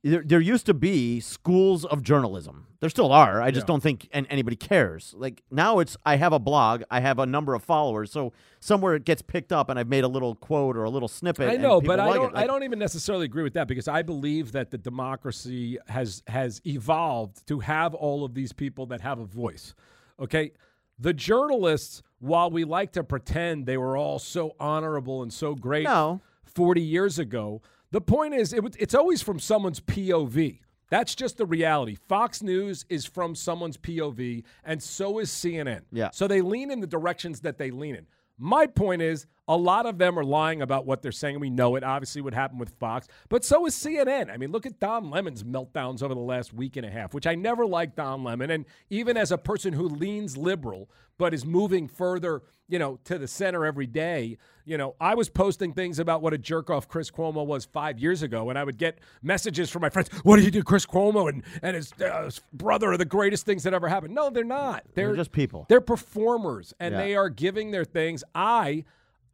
there, 0.04 0.24
there 0.26 0.40
used 0.40 0.66
to 0.68 0.74
be 0.74 1.20
schools 1.20 1.84
of 1.86 2.02
journalism. 2.04 2.68
There 2.80 2.90
still 2.90 3.12
are. 3.12 3.42
I 3.42 3.52
just 3.52 3.64
Yeah. 3.66 3.74
don't 3.74 3.84
think 3.84 4.08
an, 4.14 4.26
anybody 4.28 4.56
cares. 4.56 5.14
Like 5.18 5.44
now, 5.52 5.80
it's 5.80 5.98
I 6.06 6.16
have 6.16 6.32
a 6.32 6.40
blog, 6.40 6.84
I 6.90 7.02
have 7.02 7.20
a 7.20 7.26
number 7.26 7.54
of 7.54 7.62
followers, 7.64 8.10
so 8.12 8.32
somewhere 8.62 8.96
it 8.96 9.04
gets 9.04 9.22
picked 9.22 9.52
up, 9.52 9.70
and 9.70 9.78
I've 9.78 9.90
made 9.90 10.06
a 10.06 10.08
little 10.08 10.36
quote 10.36 10.78
or 10.78 10.86
a 10.86 10.90
little 10.90 11.10
snippet. 11.10 11.50
I 11.50 11.58
know, 11.58 11.82
but 11.82 12.00
I 12.00 12.06
like 12.06 12.16
don't. 12.16 12.34
Like, 12.34 12.44
I 12.44 12.48
don't 12.48 12.64
even 12.64 12.80
necessarily 12.80 13.26
agree 13.26 13.44
with 13.44 13.54
that 13.56 13.68
because 13.68 13.90
I 13.90 14.02
believe 14.02 14.54
that 14.54 14.72
the 14.72 14.78
democracy 14.78 15.78
has 15.88 16.24
has 16.28 16.62
evolved 16.66 17.46
to 17.48 17.60
have 17.60 17.94
all 17.94 18.24
of 18.24 18.34
these 18.34 18.54
people 18.54 18.86
that 18.88 19.02
have 19.02 19.20
a 19.20 19.26
voice. 19.26 19.74
Okay, 20.18 20.52
the 20.98 21.14
journalists, 21.14 22.02
while 22.20 22.50
we 22.50 22.64
like 22.64 22.94
to 22.94 23.04
pretend 23.04 23.66
they 23.66 23.78
were 23.78 23.98
all 23.98 24.20
so 24.20 24.56
honorable 24.60 25.22
and 25.22 25.34
so 25.34 25.56
great, 25.56 25.84
No. 25.84 26.22
40 26.46 26.82
years 26.82 27.20
ago. 27.20 27.62
The 27.92 28.02
point 28.02 28.34
is, 28.34 28.54
it, 28.54 28.64
it's 28.78 28.94
always 28.94 29.22
from 29.22 29.40
someone's 29.40 29.80
POV. 29.80 30.60
That's 30.90 31.16
just 31.16 31.38
the 31.38 31.46
reality. 31.46 31.96
Fox 32.08 32.42
News 32.42 32.86
is 32.90 33.06
from 33.06 33.36
someone's 33.36 33.78
POV, 33.78 34.44
and 34.64 34.82
so 34.82 35.20
is 35.20 35.30
CNN. 35.30 35.82
Yeah. 35.92 36.10
So 36.12 36.28
they 36.28 36.42
lean 36.42 36.72
in 36.72 36.80
the 36.80 36.88
directions 36.88 37.42
that 37.42 37.58
they 37.58 37.72
lean 37.72 37.96
in. 37.96 38.08
My 38.38 38.66
point 38.68 39.02
is, 39.02 39.28
a 39.50 39.58
lot 39.58 39.86
of 39.86 39.98
them 39.98 40.18
are 40.18 40.24
lying 40.24 40.62
about 40.62 40.86
what 40.86 41.02
they're 41.02 41.12
saying. 41.12 41.40
We 41.42 41.50
know 41.50 41.76
it. 41.76 41.84
Obviously, 41.84 42.22
what 42.22 42.34
happened 42.34 42.60
with 42.62 42.70
Fox, 42.80 43.08
but 43.28 43.44
so 43.44 43.66
is 43.66 43.76
CNN. 43.76 44.32
I 44.32 44.38
mean, 44.38 44.52
look 44.52 44.66
at 44.66 44.80
Don 44.80 45.10
Lemon's 45.10 45.44
meltdowns 45.44 46.02
over 46.02 46.14
the 46.14 46.20
last 46.22 46.54
week 46.54 46.78
and 46.78 46.86
a 46.86 46.90
half, 46.90 47.14
which 47.14 47.28
I 47.28 47.36
never 47.36 47.66
liked 47.66 47.98
Don 47.98 48.24
Lemon. 48.24 48.52
And 48.52 48.66
even 48.90 49.18
as 49.18 49.32
a 49.32 49.38
person 49.38 49.74
who 49.74 49.90
leans 49.90 50.38
liberal 50.38 50.90
but 51.18 51.34
is 51.34 51.46
moving 51.46 51.86
further, 51.90 52.44
you 52.70 52.80
know, 52.80 52.98
to 53.04 53.18
the 53.18 53.28
center 53.28 53.66
every 53.66 53.86
day, 53.88 54.38
you 54.64 54.78
know, 54.78 54.96
I 55.02 55.16
was 55.16 55.28
posting 55.28 55.74
things 55.74 56.00
about 56.00 56.22
what 56.22 56.34
a 56.34 56.38
jerk 56.38 56.70
off 56.70 56.88
Chris 56.88 57.12
Cuomo 57.12 57.46
was 57.46 57.66
five 57.66 58.00
years 58.00 58.22
ago, 58.22 58.50
and 58.50 58.58
I 58.58 58.64
would 58.64 58.78
get 58.78 59.00
messages 59.22 59.70
from 59.70 59.82
my 59.82 59.90
friends. 59.90 60.08
What 60.24 60.38
do 60.38 60.44
you 60.44 60.52
do, 60.52 60.64
Chris 60.64 60.86
Cuomo 60.86 61.28
and 61.28 61.44
and 61.62 61.76
his, 61.76 61.92
uh, 62.00 62.24
his 62.26 62.40
brother 62.54 62.92
are 62.92 62.98
the 62.98 63.04
greatest 63.04 63.46
things 63.46 63.64
that 63.64 63.74
ever 63.74 63.90
happened? 63.90 64.14
No, 64.16 64.30
they're 64.30 64.44
not. 64.46 64.84
They're, 64.94 65.08
They're 65.08 65.16
just 65.18 65.32
people. 65.34 65.66
They're 65.68 65.82
performers, 65.82 66.74
and 66.80 66.94
Yeah. 66.94 67.02
they 67.02 67.16
are 67.16 67.30
giving 67.30 67.72
their 67.72 67.84
things. 67.86 68.24
I 68.36 68.86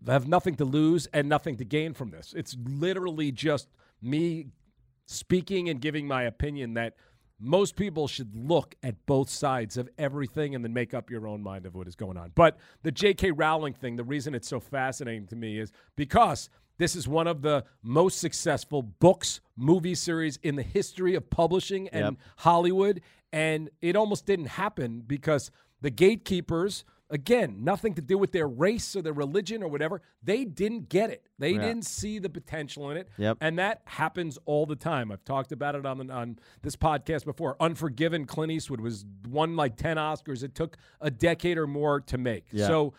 have 0.07 0.27
nothing 0.27 0.55
to 0.55 0.65
lose 0.65 1.07
and 1.13 1.27
nothing 1.29 1.57
to 1.57 1.65
gain 1.65 1.93
from 1.93 2.09
this. 2.11 2.33
It's 2.35 2.55
literally 2.63 3.31
just 3.31 3.67
me 4.01 4.47
speaking 5.05 5.69
and 5.69 5.79
giving 5.81 6.07
my 6.07 6.23
opinion 6.23 6.73
that 6.75 6.95
most 7.39 7.75
people 7.75 8.07
should 8.07 8.33
look 8.35 8.75
at 8.81 9.05
both 9.05 9.29
sides 9.29 9.75
of 9.77 9.89
everything 9.97 10.55
and 10.55 10.63
then 10.63 10.73
make 10.73 10.93
up 10.93 11.09
your 11.09 11.27
own 11.27 11.43
mind 11.43 11.65
of 11.65 11.75
what 11.75 11.87
is 11.87 11.95
going 11.95 12.17
on. 12.17 12.31
But 12.33 12.57
the 12.83 12.91
J.K. 12.91 13.31
Rowling 13.31 13.73
thing, 13.73 13.97
the 13.97 14.03
reason 14.05 14.33
it's 14.33 14.47
so 14.47 14.59
fascinating 14.59 15.27
to 15.27 15.35
me 15.35 15.59
is 15.59 15.71
because 15.97 16.49
this 16.77 16.95
is 16.95 17.07
one 17.07 17.27
of 17.27 17.41
the 17.41 17.65
most 17.83 18.19
successful 18.19 18.81
books, 18.81 19.41
movie 19.57 19.95
series 19.95 20.37
in 20.43 20.55
the 20.55 20.63
history 20.63 21.15
of 21.15 21.29
publishing 21.29 21.87
and 21.89 22.03
Yep. 22.03 22.13
Hollywood. 22.37 23.01
And 23.33 23.69
it 23.81 23.95
almost 23.97 24.25
didn't 24.25 24.47
happen 24.47 25.03
because 25.05 25.51
the 25.81 25.89
gatekeepers, 25.89 26.85
again, 27.09 27.63
nothing 27.63 27.93
to 27.93 28.01
do 28.01 28.17
with 28.17 28.31
their 28.31 28.47
race 28.47 28.95
or 28.95 29.01
their 29.01 29.13
religion 29.13 29.61
or 29.61 29.67
whatever, 29.67 30.01
they 30.23 30.43
didn't 30.45 30.89
get 30.89 31.09
it. 31.09 31.27
They 31.37 31.51
Yeah. 31.51 31.61
didn't 31.61 31.85
see 31.85 32.17
the 32.19 32.29
potential 32.29 32.89
in 32.89 32.97
it. 32.97 33.09
Yep. 33.17 33.37
And 33.41 33.59
that 33.59 33.81
happens 33.85 34.39
all 34.45 34.65
the 34.65 34.75
time. 34.75 35.11
I've 35.11 35.23
talked 35.23 35.51
about 35.51 35.75
it 35.75 35.85
on 35.85 35.99
the, 36.07 36.13
on 36.13 36.39
this 36.63 36.75
podcast 36.75 37.25
before. 37.25 37.55
Unforgiven, 37.59 38.25
Clint 38.25 38.51
Eastwood 38.51 38.81
was 38.81 39.05
won 39.29 39.55
like 39.55 39.77
10 39.77 39.97
Oscars. 39.97 40.43
It 40.43 40.55
took 40.55 40.77
a 40.99 41.11
decade 41.11 41.57
or 41.57 41.67
more 41.67 42.01
to 42.01 42.17
make. 42.17 42.45
Yeah. 42.51 42.67
So 42.67 42.93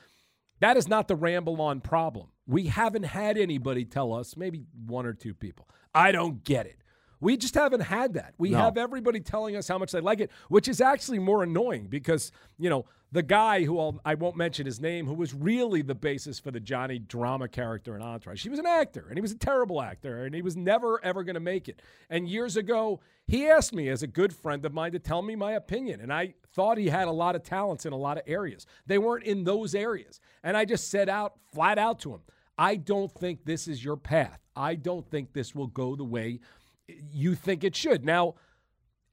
that 0.61 0.76
is 0.76 0.88
not 0.88 1.09
the 1.09 1.16
ramble 1.16 1.61
on 1.61 1.81
problem. 1.81 2.28
We 2.46 2.66
haven't 2.68 3.02
had 3.07 3.37
anybody 3.37 3.85
tell 3.85 4.12
us, 4.12 4.37
maybe 4.37 4.66
one 4.87 5.04
or 5.04 5.12
two 5.14 5.35
people, 5.35 5.68
I 5.94 6.12
don't 6.12 6.44
get 6.44 6.66
it. 6.66 6.76
We 7.18 7.37
just 7.38 7.54
haven't 7.54 7.81
had 7.81 8.12
that. 8.14 8.35
We 8.38 8.50
No. 8.50 8.59
have 8.59 8.76
everybody 8.76 9.20
telling 9.20 9.57
us 9.57 9.66
how 9.66 9.78
much 9.78 9.90
they 9.90 10.00
like 10.00 10.20
it, 10.20 10.31
which 10.48 10.68
is 10.68 10.81
actually 10.83 11.18
more 11.18 11.42
annoying 11.42 11.87
because, 11.88 12.31
you 12.59 12.68
know, 12.70 12.85
the 13.16 13.22
guy 13.22 13.64
who 13.64 13.81
I'll, 13.81 13.98
I 14.05 14.12
won't 14.12 14.37
mention 14.37 14.66
his 14.66 14.79
name, 14.79 15.07
who 15.07 15.14
was 15.14 15.33
really 15.33 15.81
the 15.81 15.94
basis 15.94 16.38
for 16.38 16.50
the 16.50 16.61
Johnny 16.61 16.98
drama 16.98 17.48
character 17.48 17.96
in 17.96 18.02
Entourage, 18.02 18.42
he 18.42 18.50
was 18.50 18.59
an 18.59 18.66
actor 18.66 19.07
and 19.09 19.16
he 19.16 19.22
was 19.22 19.33
a 19.33 19.38
terrible 19.38 19.81
actor 19.81 20.26
and 20.26 20.35
he 20.35 20.42
was 20.42 20.55
never, 20.55 21.02
ever 21.02 21.24
going 21.24 21.33
to 21.33 21.40
make 21.40 21.66
it. 21.66 21.81
And 22.11 22.29
years 22.29 22.59
ago, 22.59 23.00
he 23.26 23.48
asked 23.48 23.72
me 23.72 23.88
as 23.88 24.02
a 24.02 24.07
good 24.07 24.37
friend 24.37 24.66
of 24.66 24.74
mine 24.74 24.92
to 24.92 24.98
tell 24.98 25.22
me 25.22 25.35
my 25.35 25.52
opinion. 25.52 26.02
And 26.02 26.12
I 26.12 26.35
thought 26.52 26.76
he 26.76 26.90
had 26.90 27.09
a 27.09 27.12
lot 27.12 27.35
of 27.35 27.42
talents 27.42 27.87
in 27.87 27.94
a 27.94 27.96
lot 27.96 28.18
of 28.18 28.24
areas. 28.26 28.66
They 28.85 28.98
weren't 28.98 29.24
in 29.24 29.44
those 29.44 29.74
areas. 29.74 30.20
And 30.44 30.55
I 30.55 30.66
just 30.66 30.90
said 30.90 31.09
out, 31.09 31.38
flat 31.55 31.79
out 31.79 31.98
to 32.00 32.12
him, 32.12 32.20
I 32.59 32.76
don't 32.76 33.11
think 33.11 33.46
this 33.46 33.66
is 33.66 33.83
your 33.83 33.96
path. 33.96 34.40
I 34.55 34.74
don't 34.74 35.11
think 35.11 35.33
this 35.33 35.55
will 35.55 35.68
go 35.68 35.96
the 35.96 36.05
way 36.05 36.40
eh, 36.87 36.92
you 37.11 37.35
think 37.35 37.64
it 37.64 37.74
should. 37.74 38.05
Now, 38.05 38.35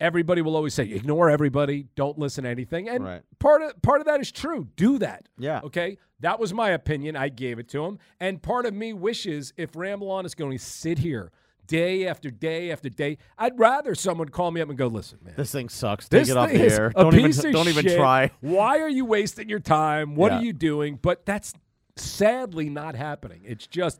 everybody 0.04 0.42
will 0.42 0.56
always 0.56 0.74
say, 0.74 0.84
ignore 0.84 1.30
everybody, 1.30 1.88
don't 1.96 2.20
listen 2.20 2.44
to 2.44 2.50
anything. 2.50 2.89
And 2.89 3.04
Right. 3.04 3.22
part 3.39 3.62
of 3.62 3.82
part 3.82 4.02
of 4.02 4.06
that 4.08 4.20
is 4.22 4.32
true. 4.32 4.68
Do 4.76 5.00
that. 5.00 5.28
Yeah. 5.38 5.62
Okay. 5.63 5.98
That 6.20 6.39
was 6.39 6.54
my 6.54 6.70
opinion. 6.70 7.16
I 7.16 7.30
gave 7.30 7.58
it 7.60 7.68
to 7.70 7.84
him. 7.86 7.98
And 8.20 8.42
part 8.42 8.66
of 8.66 8.74
me 8.74 8.94
wishes 8.94 9.54
if 9.58 9.76
Ramble 9.76 10.12
on 10.12 10.26
is 10.26 10.36
going 10.36 10.52
to 10.58 10.63
sit 10.63 11.00
here 11.00 11.32
day 11.66 12.06
after 12.08 12.30
day 12.30 12.72
after 12.72 12.89
day, 12.89 13.18
I'd 13.38 13.58
rather 13.58 13.96
someone 13.96 14.30
call 14.30 14.52
me 14.52 14.60
up 14.62 14.70
and 14.70 14.78
go, 14.78 14.88
listen, 14.88 15.20
man. 15.24 15.34
This 15.38 15.52
thing 15.52 15.70
sucks. 15.70 16.08
This 16.10 16.28
Take 16.28 16.36
it 16.36 16.38
off 16.38 16.50
the 16.52 16.60
air. 16.62 16.89
Don't 16.96 17.16
even 17.16 17.52
don't 17.52 17.68
even 17.70 17.86
shit. 17.86 17.98
try. 17.98 18.32
Why 18.42 18.80
are 18.80 18.89
you 18.89 19.06
wasting 19.06 19.50
your 19.50 19.60
time? 19.60 20.16
What 20.16 20.32
Yeah. 20.32 20.39
are 20.39 20.44
you 20.44 20.54
doing? 20.54 21.00
But 21.02 21.26
that's 21.26 21.54
sadly 21.96 22.70
not 22.70 22.96
happening. 22.96 23.42
It's 23.46 23.68
just 23.68 24.00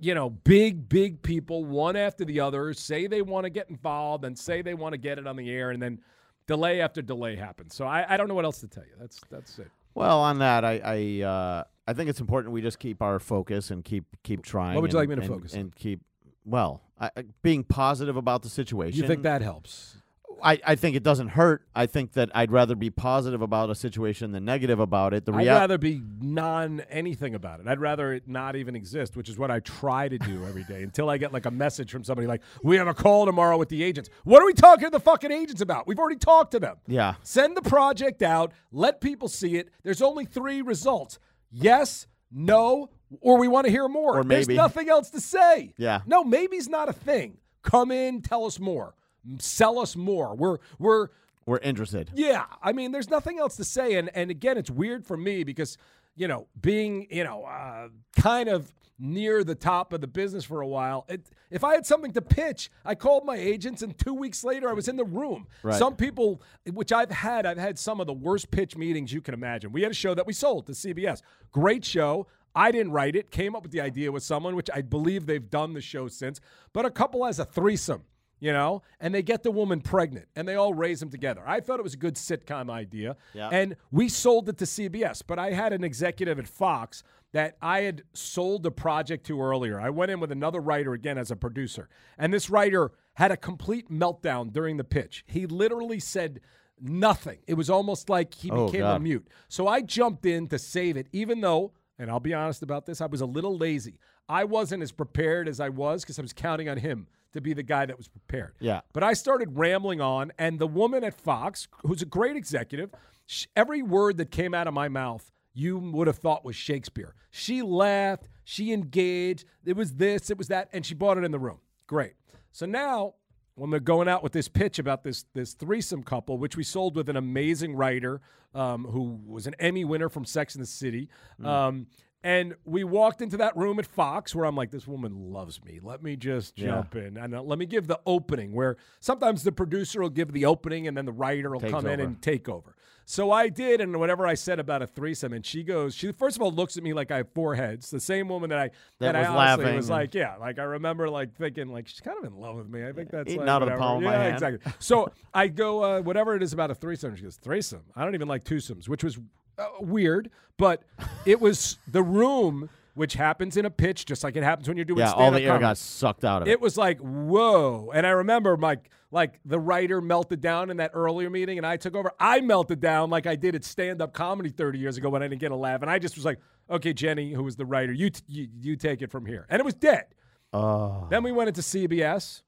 you 0.00 0.14
know, 0.14 0.30
big, 0.30 0.88
big 0.88 1.22
people, 1.22 1.64
one 1.64 1.96
after 1.96 2.24
the 2.24 2.40
other, 2.40 2.72
say 2.72 3.06
they 3.06 3.22
want 3.22 3.44
to 3.44 3.50
get 3.50 3.70
involved 3.70 4.24
and 4.24 4.38
say 4.38 4.62
they 4.62 4.74
want 4.74 4.92
to 4.92 4.98
get 4.98 5.18
it 5.18 5.26
on 5.26 5.36
the 5.36 5.50
air, 5.50 5.70
and 5.70 5.82
then 5.82 6.00
delay 6.46 6.80
after 6.80 7.02
delay 7.02 7.36
happens. 7.36 7.74
So 7.74 7.86
I, 7.86 8.14
I 8.14 8.16
don't 8.16 8.28
know 8.28 8.34
what 8.34 8.44
else 8.44 8.60
to 8.60 8.68
tell 8.68 8.84
you. 8.84 8.94
That's 8.98 9.20
that's 9.30 9.58
it. 9.58 9.70
Well, 9.94 10.20
on 10.20 10.38
that, 10.40 10.64
I 10.64 10.80
I, 10.84 11.24
uh, 11.24 11.64
I 11.86 11.92
think 11.92 12.10
it's 12.10 12.20
important 12.20 12.52
we 12.52 12.62
just 12.62 12.78
keep 12.78 13.00
our 13.02 13.18
focus 13.18 13.70
and 13.70 13.84
keep 13.84 14.04
keep 14.22 14.42
trying. 14.42 14.74
What 14.74 14.82
would 14.82 14.92
you 14.92 14.98
and- 14.98 15.08
like 15.10 15.18
me 15.18 15.26
to 15.26 15.32
and- 15.32 15.40
focus 15.40 15.54
and 15.54 15.74
keep 15.74 16.00
well 16.44 16.82
I- 17.00 17.10
being 17.42 17.64
positive 17.64 18.16
about 18.16 18.42
the 18.42 18.48
situation. 18.48 19.00
You 19.00 19.06
think 19.06 19.22
that 19.22 19.42
helps? 19.42 19.96
I, 20.42 20.58
I 20.66 20.74
think 20.74 20.96
it 20.96 21.02
doesn't 21.02 21.28
hurt. 21.28 21.62
I 21.74 21.86
think 21.86 22.12
that 22.12 22.30
I'd 22.34 22.52
rather 22.52 22.74
be 22.74 22.90
positive 22.90 23.42
about 23.42 23.70
a 23.70 23.74
situation 23.74 24.32
than 24.32 24.44
negative 24.44 24.78
about 24.80 25.14
it. 25.14 25.24
The 25.24 25.32
I'd 25.32 25.46
rather 25.46 25.78
be 25.78 26.02
non 26.20 26.80
anything 26.90 27.34
about 27.34 27.60
it. 27.60 27.66
I'd 27.66 27.80
rather 27.80 28.12
it 28.12 28.28
not 28.28 28.56
even 28.56 28.76
exist, 28.76 29.16
which 29.16 29.28
is 29.28 29.38
what 29.38 29.50
I 29.50 29.60
try 29.60 30.08
to 30.08 30.18
do 30.18 30.44
every 30.44 30.64
day 30.64 30.82
until 30.82 31.08
I 31.08 31.18
get 31.18 31.32
like 31.32 31.46
a 31.46 31.50
message 31.50 31.90
from 31.90 32.04
somebody 32.04 32.26
like, 32.26 32.42
"We 32.62 32.76
have 32.76 32.88
a 32.88 32.94
call 32.94 33.26
tomorrow 33.26 33.56
with 33.56 33.68
the 33.68 33.82
agents." 33.82 34.10
What 34.24 34.42
are 34.42 34.46
we 34.46 34.54
talking 34.54 34.84
to 34.84 34.90
the 34.90 35.00
fucking 35.00 35.32
agents 35.32 35.60
about? 35.60 35.86
We've 35.86 35.98
already 35.98 36.18
talked 36.18 36.52
to 36.52 36.60
them. 36.60 36.76
Yeah. 36.86 37.14
Send 37.22 37.56
the 37.56 37.62
project 37.62 38.22
out, 38.22 38.52
let 38.72 39.00
people 39.00 39.28
see 39.28 39.56
it. 39.56 39.70
There's 39.82 40.02
only 40.02 40.24
three 40.24 40.62
results 40.62 41.18
yes, 41.50 42.06
no, 42.30 42.90
or 43.20 43.38
we 43.38 43.48
want 43.48 43.66
to 43.66 43.70
hear 43.70 43.88
more. 43.88 44.18
Or 44.18 44.24
There's 44.24 44.48
maybe. 44.48 44.56
nothing 44.56 44.88
else 44.88 45.10
to 45.10 45.20
say. 45.20 45.74
Yeah. 45.76 46.00
No, 46.06 46.24
maybe's 46.24 46.68
not 46.68 46.88
a 46.88 46.92
thing. 46.92 47.38
Come 47.62 47.90
in, 47.90 48.22
tell 48.22 48.44
us 48.44 48.60
more, 48.60 48.94
sell 49.38 49.78
us 49.78 49.96
more. 49.96 50.34
We're, 50.34 50.58
we're, 50.78 51.08
We're 51.46 51.58
interested. 51.58 52.10
yeah, 52.14 52.44
I 52.62 52.72
mean, 52.72 52.92
there's 52.92 53.10
nothing 53.10 53.38
else 53.38 53.56
to 53.56 53.64
say, 53.64 53.94
and 53.94 54.10
and 54.14 54.30
again, 54.30 54.58
it's 54.58 54.70
weird 54.70 55.06
for 55.06 55.16
me 55.16 55.44
because 55.44 55.78
you 56.16 56.26
know, 56.28 56.46
being 56.60 57.06
you 57.10 57.24
know, 57.24 57.44
uh, 57.44 57.88
kind 58.16 58.48
of 58.48 58.72
near 58.98 59.44
the 59.44 59.54
top 59.54 59.92
of 59.92 60.00
the 60.00 60.06
business 60.06 60.44
for 60.44 60.62
a 60.62 60.66
while. 60.66 61.04
It, 61.08 61.28
if 61.50 61.62
I 61.62 61.74
had 61.74 61.84
something 61.84 62.12
to 62.14 62.22
pitch, 62.22 62.70
I 62.84 62.94
called 62.94 63.26
my 63.26 63.36
agents, 63.36 63.82
and 63.82 63.96
two 63.98 64.14
weeks 64.14 64.42
later, 64.42 64.70
I 64.70 64.72
was 64.72 64.88
in 64.88 64.96
the 64.96 65.04
room. 65.04 65.46
Right. 65.62 65.78
Some 65.78 65.96
people, 65.96 66.40
which 66.72 66.92
I've 66.92 67.10
had, 67.10 67.44
I've 67.44 67.58
had 67.58 67.78
some 67.78 68.00
of 68.00 68.06
the 68.06 68.14
worst 68.14 68.50
pitch 68.50 68.74
meetings 68.76 69.12
you 69.12 69.20
can 69.20 69.34
imagine. 69.34 69.70
We 69.72 69.82
had 69.82 69.90
a 69.90 69.94
show 69.94 70.14
that 70.14 70.26
we 70.26 70.32
sold 70.32 70.66
to 70.66 70.72
CBS. 70.72 71.20
Great 71.52 71.84
show. 71.84 72.26
I 72.54 72.70
didn't 72.70 72.92
write 72.92 73.14
it. 73.16 73.30
Came 73.30 73.54
up 73.54 73.62
with 73.62 73.72
the 73.72 73.82
idea 73.82 74.10
with 74.10 74.22
someone, 74.22 74.56
which 74.56 74.70
I 74.72 74.80
believe 74.80 75.26
they've 75.26 75.50
done 75.50 75.74
the 75.74 75.82
show 75.82 76.08
since. 76.08 76.40
But 76.72 76.86
a 76.86 76.90
couple 76.90 77.26
as 77.26 77.38
a 77.38 77.44
threesome 77.44 78.04
you 78.38 78.52
know, 78.52 78.82
and 79.00 79.14
they 79.14 79.22
get 79.22 79.42
the 79.42 79.50
woman 79.50 79.80
pregnant 79.80 80.26
and 80.36 80.46
they 80.46 80.54
all 80.54 80.74
raise 80.74 81.00
them 81.00 81.10
together. 81.10 81.42
I 81.46 81.60
thought 81.60 81.78
it 81.80 81.82
was 81.82 81.94
a 81.94 81.98
good 81.98 82.14
sitcom 82.16 82.70
idea. 82.70 83.16
Yeah. 83.34 83.48
And 83.50 83.76
we 83.90 84.08
sold 84.08 84.48
it 84.48 84.58
to 84.58 84.64
CBS, 84.64 85.22
but 85.26 85.38
I 85.38 85.52
had 85.52 85.72
an 85.72 85.82
executive 85.84 86.38
at 86.38 86.46
Fox 86.46 87.02
that 87.32 87.56
I 87.60 87.80
had 87.80 88.02
sold 88.12 88.62
the 88.62 88.70
project 88.70 89.26
to 89.26 89.40
earlier. 89.40 89.80
I 89.80 89.90
went 89.90 90.10
in 90.10 90.20
with 90.20 90.32
another 90.32 90.60
writer 90.60 90.92
again 90.92 91.18
as 91.18 91.30
a 91.30 91.36
producer, 91.36 91.88
and 92.18 92.32
this 92.32 92.48
writer 92.48 92.92
had 93.14 93.30
a 93.30 93.36
complete 93.36 93.90
meltdown 93.90 94.52
during 94.52 94.76
the 94.76 94.84
pitch. 94.84 95.24
He 95.26 95.46
literally 95.46 95.98
said 95.98 96.40
nothing. 96.80 97.38
It 97.46 97.54
was 97.54 97.70
almost 97.70 98.08
like 98.08 98.34
he 98.34 98.50
Oh, 98.50 98.66
became 98.66 98.84
a 98.84 98.98
mute. 98.98 99.26
So 99.48 99.66
I 99.66 99.80
jumped 99.80 100.26
in 100.26 100.46
to 100.48 100.58
save 100.58 100.96
it, 100.96 101.08
even 101.12 101.40
though, 101.40 101.72
and 101.98 102.10
I'll 102.10 102.20
be 102.20 102.34
honest 102.34 102.62
about 102.62 102.86
this, 102.86 103.00
I 103.00 103.06
was 103.06 103.20
a 103.20 103.26
little 103.26 103.56
lazy. 103.56 103.98
I 104.28 104.44
wasn't 104.44 104.82
as 104.82 104.92
prepared 104.92 105.48
as 105.48 105.60
I 105.60 105.68
was 105.68 106.02
because 106.02 106.18
I 106.18 106.22
was 106.22 106.32
counting 106.32 106.68
on 106.68 106.78
him 106.78 107.06
to 107.32 107.40
be 107.40 107.52
the 107.52 107.62
guy 107.62 107.86
that 107.86 107.96
was 107.96 108.08
prepared. 108.08 108.54
Yeah. 108.60 108.80
But 108.92 109.02
I 109.02 109.12
started 109.12 109.56
rambling 109.56 110.00
on, 110.00 110.32
and 110.38 110.58
the 110.58 110.66
woman 110.66 111.04
at 111.04 111.14
Fox, 111.14 111.68
who's 111.82 112.02
a 112.02 112.06
great 112.06 112.36
executive, 112.36 112.90
sh- 113.26 113.46
every 113.54 113.82
word 113.82 114.16
that 114.18 114.30
came 114.30 114.54
out 114.54 114.66
of 114.66 114.74
my 114.74 114.88
mouth, 114.88 115.30
you 115.52 115.78
would 115.78 116.06
have 116.06 116.18
thought 116.18 116.44
was 116.44 116.56
Shakespeare. 116.56 117.14
She 117.30 117.62
laughed, 117.62 118.28
she 118.44 118.72
engaged. 118.72 119.44
It 119.64 119.76
was 119.76 119.94
this, 119.94 120.30
it 120.30 120.38
was 120.38 120.48
that, 120.48 120.68
and 120.72 120.84
she 120.84 120.94
bought 120.94 121.18
it 121.18 121.24
in 121.24 121.30
the 121.30 121.38
room. 121.38 121.60
Great. 121.86 122.14
So 122.52 122.66
now, 122.66 123.14
when 123.56 123.70
they're 123.70 123.80
going 123.80 124.06
out 124.06 124.22
with 124.22 124.32
this 124.32 124.48
pitch 124.48 124.78
about 124.78 125.02
this 125.02 125.24
this 125.34 125.54
threesome 125.54 126.02
couple, 126.02 126.38
which 126.38 126.56
we 126.56 126.62
sold 126.62 126.94
with 126.94 127.08
an 127.08 127.16
amazing 127.16 127.74
writer 127.74 128.20
um, 128.54 128.84
who 128.84 129.18
was 129.26 129.46
an 129.46 129.54
Emmy 129.58 129.84
winner 129.84 130.08
from 130.08 130.24
Sex 130.24 130.54
and 130.54 130.62
the 130.62 130.66
City. 130.68 131.08
Um, 131.42 131.86
and 132.26 132.56
we 132.64 132.82
walked 132.82 133.22
into 133.22 133.36
that 133.36 133.56
room 133.56 133.78
at 133.78 133.86
Fox 133.86 134.34
where 134.34 134.44
I'm 134.46 134.56
like, 134.56 134.72
this 134.72 134.84
woman 134.88 135.32
loves 135.32 135.64
me. 135.64 135.78
Let 135.80 136.02
me 136.02 136.16
just 136.16 136.58
Yeah. 136.58 136.66
jump 136.70 136.96
in 136.96 137.16
and 137.16 137.36
uh, 137.36 137.42
let 137.42 137.56
me 137.56 137.66
give 137.66 137.86
the 137.86 138.00
opening. 138.04 138.52
Where 138.52 138.76
sometimes 138.98 139.44
the 139.44 139.52
producer 139.52 140.00
will 140.00 140.10
give 140.10 140.32
the 140.32 140.44
opening 140.44 140.88
and 140.88 140.96
then 140.96 141.04
the 141.04 141.12
writer 141.12 141.50
will 141.50 141.60
Takes 141.60 141.70
come 141.72 141.86
in 141.86 142.00
and 142.00 142.20
take 142.20 142.48
over. 142.48 142.74
So 143.08 143.30
I 143.30 143.48
did, 143.48 143.80
and 143.80 144.00
whatever 144.00 144.26
I 144.26 144.34
said 144.34 144.58
about 144.58 144.82
a 144.82 144.86
threesome, 144.88 145.32
and 145.32 145.46
she 145.46 145.62
goes, 145.62 145.94
she 145.94 146.10
first 146.10 146.34
of 146.34 146.42
all 146.42 146.50
looks 146.50 146.76
at 146.76 146.82
me 146.82 146.92
like 146.92 147.12
I 147.12 147.18
have 147.18 147.28
four 147.32 147.54
heads. 147.54 147.88
The 147.92 148.00
same 148.00 148.26
woman 148.28 148.50
that 148.50 148.58
I 148.58 148.70
That 148.98 149.14
I 149.14 149.20
was 149.20 149.28
honestly 149.28 149.64
laughing. 149.64 149.76
was 149.76 149.88
like, 149.88 150.12
yeah, 150.12 150.34
like 150.40 150.58
I 150.58 150.64
remember 150.64 151.08
like 151.08 151.32
thinking 151.36 151.68
like 151.68 151.86
she's 151.86 152.00
kind 152.00 152.18
of 152.18 152.24
in 152.24 152.36
love 152.40 152.56
with 152.56 152.68
me. 152.68 152.84
I 152.84 152.90
think 152.90 153.12
that's 153.12 153.28
Eating 153.28 153.42
like, 153.42 153.48
out 153.48 153.62
of 153.62 153.68
the 153.70 153.76
palm 153.76 153.98
of 153.98 154.02
my 154.02 154.12
yeah, 154.14 154.22
hand. 154.22 154.34
exactly. 154.34 154.72
So 154.80 155.12
I 155.32 155.46
go, 155.46 155.84
uh, 155.84 156.00
whatever 156.00 156.34
it 156.34 156.42
is 156.42 156.52
about 156.52 156.72
a 156.72 156.74
threesome. 156.74 157.14
She 157.14 157.22
goes, 157.22 157.36
threesome. 157.36 157.84
I 157.94 158.02
don't 158.04 158.16
even 158.16 158.26
like 158.26 158.42
twosomes, 158.42 158.88
which 158.88 159.04
was 159.04 159.20
uh, 159.58 159.66
weird, 159.80 160.30
but 160.58 160.82
it 161.24 161.40
was 161.40 161.78
the 161.86 162.02
room, 162.02 162.68
which 162.94 163.14
happens 163.14 163.56
in 163.56 163.64
a 163.66 163.70
pitch, 163.70 164.04
just 164.06 164.24
like 164.24 164.36
it 164.36 164.42
happens 164.42 164.68
when 164.68 164.76
you're 164.76 164.84
doing 164.84 165.00
Yeah, 165.00 165.12
all 165.12 165.30
the 165.30 165.42
air 165.42 165.48
comedy. 165.48 165.62
got 165.62 165.78
sucked 165.78 166.24
out 166.24 166.42
of 166.42 166.48
it. 166.48 166.52
It 166.52 166.60
was 166.60 166.76
like 166.76 166.98
whoa, 167.00 167.90
and 167.94 168.06
I 168.06 168.10
remember 168.10 168.56
my 168.56 168.78
like 169.10 169.38
the 169.44 169.58
writer 169.58 170.00
melted 170.00 170.40
down 170.40 170.70
in 170.70 170.78
that 170.78 170.90
earlier 170.94 171.30
meeting, 171.30 171.58
and 171.58 171.66
I 171.66 171.76
took 171.76 171.94
over. 171.94 172.10
I 172.18 172.40
melted 172.40 172.80
down 172.80 173.08
like 173.10 173.26
I 173.26 173.36
did 173.36 173.54
at 173.54 173.64
stand 173.64 174.02
up 174.02 174.12
comedy 174.12 174.50
30 174.50 174.78
years 174.78 174.96
ago 174.96 175.08
when 175.10 175.22
I 175.22 175.28
didn't 175.28 175.40
get 175.40 175.52
a 175.52 175.56
laugh, 175.56 175.82
and 175.82 175.90
I 175.90 175.98
just 175.98 176.16
was 176.16 176.24
like, 176.24 176.38
okay, 176.70 176.92
Jenny, 176.92 177.32
who 177.32 177.42
was 177.44 177.56
the 177.56 177.64
writer, 177.66 177.92
you 177.92 178.10
t- 178.10 178.22
you, 178.28 178.48
you 178.60 178.76
take 178.76 179.02
it 179.02 179.10
from 179.10 179.24
here, 179.26 179.46
and 179.48 179.60
it 179.60 179.64
was 179.64 179.74
dead. 179.74 180.06
Oh. 180.52 181.06
Then 181.10 181.22
we 181.22 181.32
went 181.32 181.48
into 181.48 181.60
CBS. 181.60 182.42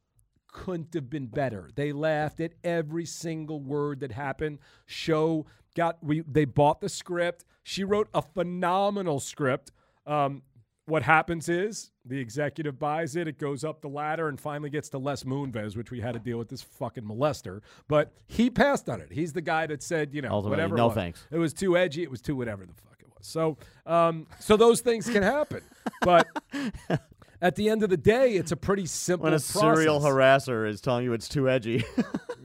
Couldn't 0.50 0.94
have 0.94 1.10
been 1.10 1.26
better. 1.26 1.68
They 1.74 1.92
laughed 1.92 2.40
at 2.40 2.52
every 2.64 3.04
single 3.04 3.60
word 3.60 4.00
that 4.00 4.12
happened. 4.12 4.58
Show 4.86 5.44
got 5.78 5.96
we 6.02 6.20
they 6.20 6.44
bought 6.44 6.80
the 6.80 6.88
script. 6.88 7.44
She 7.62 7.84
wrote 7.84 8.08
a 8.12 8.20
phenomenal 8.22 9.20
script. 9.20 9.70
Um, 10.06 10.42
what 10.86 11.02
happens 11.02 11.48
is 11.50 11.90
the 12.04 12.18
executive 12.18 12.78
buys 12.78 13.14
it, 13.14 13.28
it 13.28 13.38
goes 13.38 13.62
up 13.62 13.82
the 13.82 13.88
ladder, 13.88 14.28
and 14.28 14.40
finally 14.40 14.70
gets 14.70 14.88
to 14.90 14.98
Les 14.98 15.22
Moonves, 15.24 15.76
which 15.76 15.90
we 15.90 16.00
had 16.00 16.14
to 16.14 16.18
deal 16.18 16.38
with 16.38 16.48
this 16.48 16.62
fucking 16.62 17.04
molester. 17.04 17.60
But 17.88 18.12
he 18.26 18.48
passed 18.50 18.88
on 18.88 19.00
it. 19.02 19.08
He's 19.12 19.34
the 19.34 19.42
guy 19.42 19.66
that 19.66 19.82
said, 19.82 20.14
you 20.14 20.22
know, 20.22 20.30
Ultimately, 20.30 20.50
whatever. 20.56 20.74
it 20.74 20.78
no 20.78 20.86
was. 20.86 20.94
thanks. 20.94 21.26
It 21.30 21.38
was 21.38 21.52
too 21.52 21.76
edgy. 21.76 22.02
It 22.02 22.10
was 22.10 22.22
too 22.22 22.34
whatever 22.36 22.64
the 22.64 22.72
fuck 22.72 22.96
it 23.00 23.06
was. 23.16 23.26
So, 23.26 23.58
um, 23.86 24.26
so 24.40 24.56
those 24.56 24.80
things 24.80 25.08
can 25.10 25.22
happen. 25.22 25.60
But 26.02 26.26
at 27.40 27.56
the 27.56 27.68
end 27.68 27.82
of 27.82 27.90
the 27.90 27.96
day, 27.96 28.32
it's 28.32 28.52
a 28.52 28.56
pretty 28.56 28.86
simple 28.86 29.24
when 29.24 29.34
a 29.34 29.38
serial 29.38 30.00
harasser 30.00 30.68
is 30.68 30.80
telling 30.80 31.04
you 31.04 31.12
it's 31.12 31.28
too 31.28 31.48
edgy. 31.48 31.84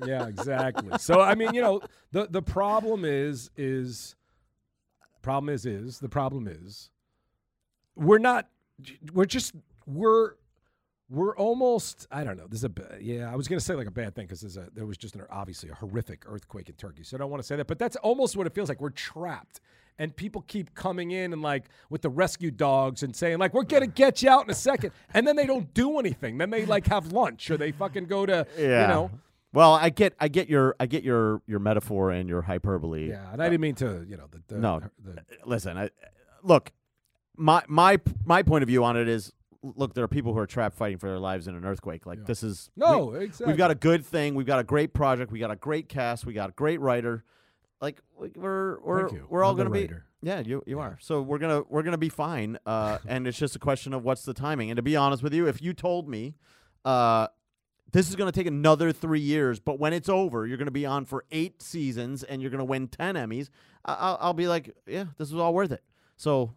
Yeah, 0.06 0.28
exactly. 0.28 0.90
so 0.98 1.22
I 1.22 1.36
mean, 1.36 1.54
you 1.54 1.62
know, 1.62 1.80
the 2.12 2.28
the 2.30 2.42
problem 2.42 3.06
is 3.06 3.52
is 3.56 4.16
problem 5.22 5.54
is 5.54 5.66
is 5.66 6.00
the 6.00 6.10
problem 6.10 6.48
is 6.48 6.90
we're 7.96 8.18
not 8.18 8.50
we're 9.14 9.26
just 9.26 9.54
we're 9.86 10.34
we're 11.10 11.36
almost 11.38 12.08
I 12.12 12.24
don't 12.24 12.38
know. 12.38 12.48
This 12.48 12.64
is 12.64 12.66
a 12.66 12.72
yeah. 13.00 13.32
I 13.32 13.36
was 13.36 13.48
gonna 13.48 13.62
say 13.62 13.76
like 13.76 13.88
a 13.88 13.92
bad 13.92 14.16
thing 14.16 14.26
because 14.26 14.42
there's 14.42 14.58
a 14.58 14.68
there 14.74 14.86
was 14.86 14.98
just 14.98 15.16
an 15.16 15.24
obviously 15.30 15.70
a 15.70 15.76
horrific 15.76 16.24
earthquake 16.26 16.70
in 16.70 16.76
Turkey. 16.76 17.04
So 17.04 17.16
I 17.16 17.20
don't 17.20 17.30
want 17.30 17.42
to 17.42 17.48
say 17.48 17.56
that, 17.56 17.68
but 17.68 17.80
that's 17.80 17.96
almost 17.98 18.36
what 18.36 18.48
it 18.48 18.54
feels 18.54 18.68
like. 18.68 18.82
We're 18.82 18.90
trapped, 18.90 19.60
and 20.00 20.16
people 20.16 20.42
keep 20.48 20.74
coming 20.76 21.12
in 21.12 21.34
and 21.34 21.42
like 21.42 21.66
with 21.90 22.02
the 22.02 22.10
rescue 22.10 22.52
dogs 22.52 23.04
and 23.04 23.16
saying 23.16 23.38
like 23.38 23.54
we're 23.54 23.64
gonna 23.64 23.88
get 24.04 24.22
you 24.22 24.30
out 24.30 24.44
in 24.46 24.50
a 24.50 24.56
second, 24.56 24.92
and 25.14 25.28
then 25.28 25.36
they 25.36 25.46
don't 25.46 25.74
do 25.74 26.00
anything. 26.00 26.38
Then 26.38 26.50
they 26.50 26.66
like 26.66 26.88
have 26.88 27.12
lunch 27.12 27.50
or 27.52 27.58
they 27.58 27.72
fucking 27.72 28.06
go 28.06 28.26
to 28.26 28.46
you 28.58 28.68
know 28.68 29.12
Well, 29.54 29.74
I 29.74 29.90
get, 29.90 30.16
I 30.20 30.30
get 30.30 30.50
your, 30.50 30.76
I 30.80 30.88
get 30.88 31.04
your, 31.04 31.42
your 31.46 31.60
metaphor 31.60 32.10
and 32.10 32.28
your 32.28 32.42
hyperbole. 32.42 33.10
Yeah, 33.10 33.32
and 33.32 33.40
I 33.42 33.50
didn't 33.50 33.62
mean 33.62 33.76
to, 33.76 34.04
you 34.10 34.18
know, 34.18 34.26
the, 34.32 34.42
the 34.48 34.60
No. 34.60 34.82
the, 35.04 35.12
uh, 35.12 35.16
Listen, 35.46 35.78
I, 35.78 35.92
look, 36.42 36.72
my, 37.38 37.62
my, 37.68 38.00
my 38.26 38.42
point 38.42 38.64
of 38.64 38.68
view 38.68 38.84
on 38.84 38.98
it 38.98 39.08
is, 39.08 39.32
look, 39.62 39.94
there 39.94 40.04
are 40.04 40.08
people 40.08 40.34
who 40.34 40.40
are 40.40 40.48
trapped 40.48 40.76
fighting 40.76 40.98
for 40.98 41.08
their 41.08 41.20
lives 41.20 41.48
in 41.48 41.54
an 41.56 41.66
earthquake. 41.66 42.08
Like 42.08 42.18
Yeah. 42.18 42.26
this 42.26 42.42
is 42.42 42.72
no, 42.76 43.06
we, 43.06 43.26
exactly. 43.26 43.46
We've 43.48 43.58
got 43.58 43.70
a 43.70 43.76
good 43.76 44.04
thing. 44.04 44.34
We've 44.34 44.48
got 44.48 44.58
a 44.60 44.64
great 44.64 44.92
project. 44.92 45.32
We 45.32 45.38
got 45.38 45.52
a 45.52 45.56
great 45.56 45.88
cast. 45.88 46.26
We 46.26 46.34
got 46.34 46.50
a 46.50 46.54
great 46.54 46.82
writer. 46.82 47.24
Like 47.84 48.00
we- 48.18 48.32
we're 48.36 48.80
we're 48.80 49.10
we're 49.30 49.44
all 49.44 49.52
I'm 49.52 49.58
gonna 49.58 49.70
be 49.70 49.90
yeah 50.22 50.40
you 50.40 50.64
you 50.66 50.78
Yeah. 50.78 50.84
are. 50.84 50.98
So 51.02 51.22
we're 51.22 51.38
gonna 51.38 51.64
we're 51.70 51.84
gonna 51.84 51.98
be 51.98 52.08
fine 52.10 52.58
uh 52.66 52.98
and 53.08 53.28
it's 53.28 53.38
just 53.38 53.56
a 53.58 53.60
question 53.60 53.94
of 53.94 54.04
what's 54.06 54.24
the 54.24 54.34
timing. 54.34 54.72
And 54.72 54.78
to 54.78 54.82
be 54.82 54.96
honest 54.96 55.22
with 55.22 55.34
you 55.34 55.48
if 55.48 55.62
you 55.62 55.74
told 55.74 56.08
me 56.08 56.36
uh 56.86 57.28
this 57.92 58.10
is 58.10 58.16
gonna 58.16 58.32
take 58.32 58.48
another 58.48 58.92
three 58.94 59.20
years 59.20 59.60
but 59.60 59.80
when 59.80 59.92
it's 59.94 60.08
over 60.10 60.48
you're 60.48 60.58
gonna 60.58 60.72
be 60.72 60.86
on 60.86 61.04
for 61.06 61.26
eight 61.32 61.62
seasons 61.62 62.24
and 62.24 62.42
you're 62.42 62.50
gonna 62.52 62.64
win 62.64 62.88
ten 62.88 63.16
Emmys 63.16 63.50
I- 63.86 63.94
I'll 63.96 64.18
I'll 64.22 64.34
be 64.34 64.48
like 64.48 64.74
yeah 64.88 65.06
this 65.18 65.30
was 65.32 65.42
all 65.42 65.54
worth 65.54 65.72
it. 65.74 65.84
So 66.16 66.56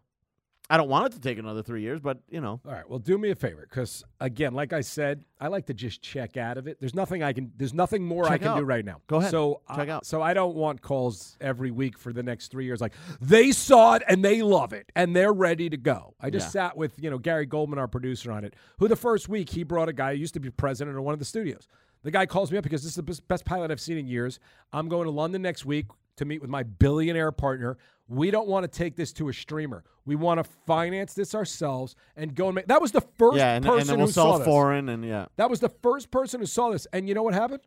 I 0.68 0.76
don't 0.76 0.88
want 0.88 1.06
it 1.06 1.12
to 1.12 1.20
take 1.20 1.38
another 1.38 1.62
three 1.62 1.82
years 1.82 2.00
but 2.00 2.18
you 2.28 2.40
know 2.40 2.60
All 2.66 2.72
right. 2.72 2.88
Well, 2.88 2.98
do 2.98 3.16
me 3.18 3.30
a 3.30 3.34
favor, 3.34 3.66
because 3.68 4.04
again, 4.20 4.52
like 4.54 4.72
I 4.72 4.80
said, 4.80 5.24
I 5.40 5.48
like 5.48 5.66
to 5.66 5.74
just 5.74 6.02
check 6.02 6.36
out 6.36 6.58
of 6.58 6.66
it. 6.66 6.78
There's 6.80 6.94
nothing 6.94 7.22
I 7.22 7.32
can. 7.32 7.52
There's 7.56 7.74
nothing 7.74 8.02
more 8.04 8.24
I 8.26 8.30
Check 8.30 8.42
can 8.42 8.56
do 8.56 8.64
right 8.64 8.84
now. 8.84 9.00
Go 9.06 9.16
ahead. 9.18 9.30
So 9.30 9.60
Check 9.74 9.88
I, 9.88 9.92
out. 9.92 10.06
So 10.06 10.22
I 10.22 10.34
don't 10.34 10.56
want 10.56 10.82
calls 10.82 11.36
every 11.40 11.70
week 11.70 11.98
for 11.98 12.12
the 12.12 12.22
next 12.22 12.50
three 12.50 12.64
years. 12.64 12.80
Like 12.80 12.94
they 13.20 13.52
saw 13.52 13.94
it 13.94 14.02
and 14.08 14.24
they 14.24 14.42
love 14.42 14.72
it 14.72 14.90
and 14.96 15.14
they're 15.14 15.32
ready 15.32 15.68
to 15.70 15.76
go. 15.76 16.14
I 16.20 16.30
just 16.30 16.46
Yeah. 16.46 16.68
sat 16.68 16.76
with 16.76 16.94
you 17.02 17.10
know 17.10 17.18
Gary 17.18 17.46
Goldman, 17.46 17.78
our 17.78 17.88
producer, 17.88 18.32
on 18.32 18.44
it. 18.44 18.54
Who 18.78 18.88
the 18.88 18.96
first 18.96 19.28
week 19.28 19.50
he 19.50 19.62
brought 19.62 19.88
a 19.88 19.92
guy 19.92 20.14
who 20.14 20.20
used 20.20 20.34
to 20.34 20.40
be 20.40 20.50
president 20.50 20.96
of 20.96 21.02
one 21.04 21.12
of 21.12 21.18
the 21.18 21.24
studios. 21.24 21.68
The 22.02 22.10
guy 22.10 22.26
calls 22.26 22.52
me 22.52 22.58
up 22.58 22.62
because 22.64 22.82
this 22.82 22.96
is 22.96 23.04
the 23.04 23.22
best 23.26 23.44
pilot 23.44 23.70
I've 23.70 23.80
seen 23.80 23.98
in 23.98 24.06
years. 24.06 24.38
I'm 24.72 24.88
going 24.88 25.06
to 25.06 25.10
London 25.10 25.42
next 25.42 25.64
week 25.64 25.86
to 26.16 26.24
meet 26.24 26.40
with 26.40 26.50
my 26.50 26.62
billionaire 26.62 27.32
partner. 27.32 27.78
We 28.08 28.30
don't 28.30 28.46
want 28.48 28.64
to 28.64 28.68
take 28.68 28.96
this 28.96 29.12
to 29.14 29.28
a 29.28 29.32
streamer. 29.32 29.84
We 30.04 30.14
want 30.14 30.38
to 30.38 30.44
finance 30.66 31.14
this 31.14 31.34
ourselves 31.34 31.96
and 32.16 32.34
go 32.34 32.46
and 32.46 32.54
make. 32.54 32.68
That 32.68 32.80
was 32.80 32.92
the 32.92 33.00
first 33.00 33.36
yeah 33.38 33.54
and, 33.54 33.64
person 33.64 33.80
and 33.80 33.88
then 33.88 33.96
we'll 33.98 34.06
who 34.06 34.12
sell 34.12 34.32
saw 34.32 34.38
this. 34.38 34.46
foreign 34.46 34.88
and 34.88 35.04
yeah 35.04 35.26
That 35.36 35.50
was 35.50 35.58
the 35.60 35.68
first 35.82 36.10
person 36.10 36.40
who 36.40 36.46
saw 36.46 36.70
this. 36.70 36.86
And 36.92 37.08
you 37.08 37.14
know 37.14 37.22
what 37.24 37.34
happened? 37.34 37.62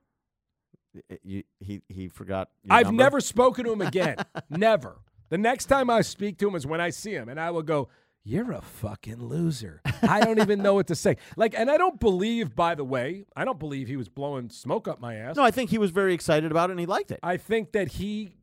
You, 1.23 1.43
he 1.59 1.81
he 1.87 2.07
forgot 2.07 2.49
I've 2.69 2.87
number? 2.87 3.03
never 3.03 3.21
spoken 3.21 3.65
to 3.65 3.71
him 3.71 3.81
again. 3.81 4.15
never. 4.49 4.97
The 5.29 5.37
next 5.37 5.65
time 5.65 5.89
I 5.89 6.01
speak 6.01 6.37
to 6.39 6.47
him 6.47 6.55
is 6.55 6.65
when 6.65 6.81
I 6.81 6.89
see 6.89 7.11
him, 7.11 7.29
and 7.29 7.39
I 7.39 7.51
will 7.51 7.61
go, 7.61 7.89
"You're 8.23 8.51
a 8.53 8.61
fucking 8.61 9.23
loser." 9.27 9.81
I 10.01 10.21
don't 10.21 10.39
even 10.39 10.63
know 10.63 10.73
what 10.73 10.87
to 10.87 10.95
say. 10.95 11.17
Like, 11.37 11.53
and 11.55 11.69
I 11.69 11.77
don't 11.77 11.99
believe. 11.99 12.55
By 12.55 12.73
the 12.73 12.83
way, 12.83 13.25
I 13.35 13.45
don't 13.45 13.59
believe 13.59 13.87
he 13.87 13.97
was 13.97 14.09
blowing 14.09 14.49
smoke 14.49 14.87
up 14.87 14.99
my 14.99 15.15
ass. 15.15 15.35
No, 15.35 15.43
I 15.43 15.51
think 15.51 15.69
he 15.69 15.77
was 15.77 15.91
very 15.91 16.13
excited 16.15 16.49
about 16.49 16.69
it 16.69 16.73
and 16.73 16.79
he 16.79 16.87
liked 16.87 17.11
it. 17.11 17.19
I 17.21 17.37
think 17.37 17.73
that 17.73 17.89
he, 17.89 18.33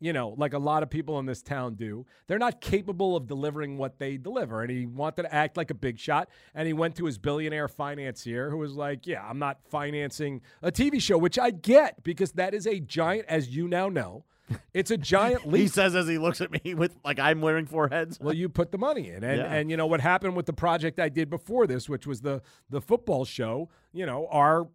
you 0.00 0.12
know, 0.12 0.34
like 0.36 0.52
a 0.52 0.58
lot 0.58 0.82
of 0.82 0.90
people 0.90 1.18
in 1.18 1.26
this 1.26 1.42
town 1.42 1.74
do, 1.74 2.04
they're 2.26 2.38
not 2.38 2.60
capable 2.60 3.16
of 3.16 3.26
delivering 3.26 3.78
what 3.78 3.98
they 3.98 4.16
deliver. 4.16 4.62
And 4.62 4.70
he 4.70 4.86
wanted 4.86 5.22
to 5.22 5.34
act 5.34 5.56
like 5.56 5.70
a 5.70 5.74
big 5.74 5.98
shot. 5.98 6.28
And 6.54 6.66
he 6.66 6.72
went 6.72 6.96
to 6.96 7.06
his 7.06 7.18
billionaire 7.18 7.68
financier 7.68 8.50
who 8.50 8.58
was 8.58 8.74
like, 8.74 9.06
Yeah, 9.06 9.26
I'm 9.26 9.38
not 9.38 9.58
financing 9.70 10.42
a 10.62 10.70
TV 10.70 11.00
show, 11.00 11.18
which 11.18 11.38
I 11.38 11.50
get 11.50 12.02
because 12.02 12.32
that 12.32 12.54
is 12.54 12.66
a 12.66 12.78
giant, 12.80 13.26
as 13.28 13.48
you 13.54 13.68
now 13.68 13.88
know, 13.88 14.24
it's 14.72 14.92
a 14.92 14.96
giant 14.96 15.46
leap. 15.50 15.62
He 15.62 15.68
says 15.68 15.96
as 15.96 16.06
he 16.06 16.18
looks 16.18 16.40
at 16.40 16.52
me 16.52 16.74
with 16.76 16.96
like 17.04 17.18
I'm 17.18 17.40
wearing 17.40 17.66
four 17.66 17.88
heads. 17.88 18.18
Well, 18.20 18.34
you 18.34 18.48
put 18.48 18.70
the 18.70 18.78
money 18.78 19.08
in, 19.10 19.24
and 19.24 19.38
Yeah. 19.38 19.52
and 19.52 19.70
you 19.70 19.76
know 19.76 19.86
what 19.88 20.00
happened 20.00 20.36
with 20.36 20.46
the 20.46 20.52
project 20.52 21.00
I 21.00 21.08
did 21.08 21.28
before 21.30 21.66
this, 21.66 21.88
which 21.88 22.06
was 22.06 22.20
the 22.20 22.42
the 22.70 22.80
football 22.80 23.24
show. 23.24 23.68
You 23.92 24.06
know, 24.06 24.28
our 24.30 24.68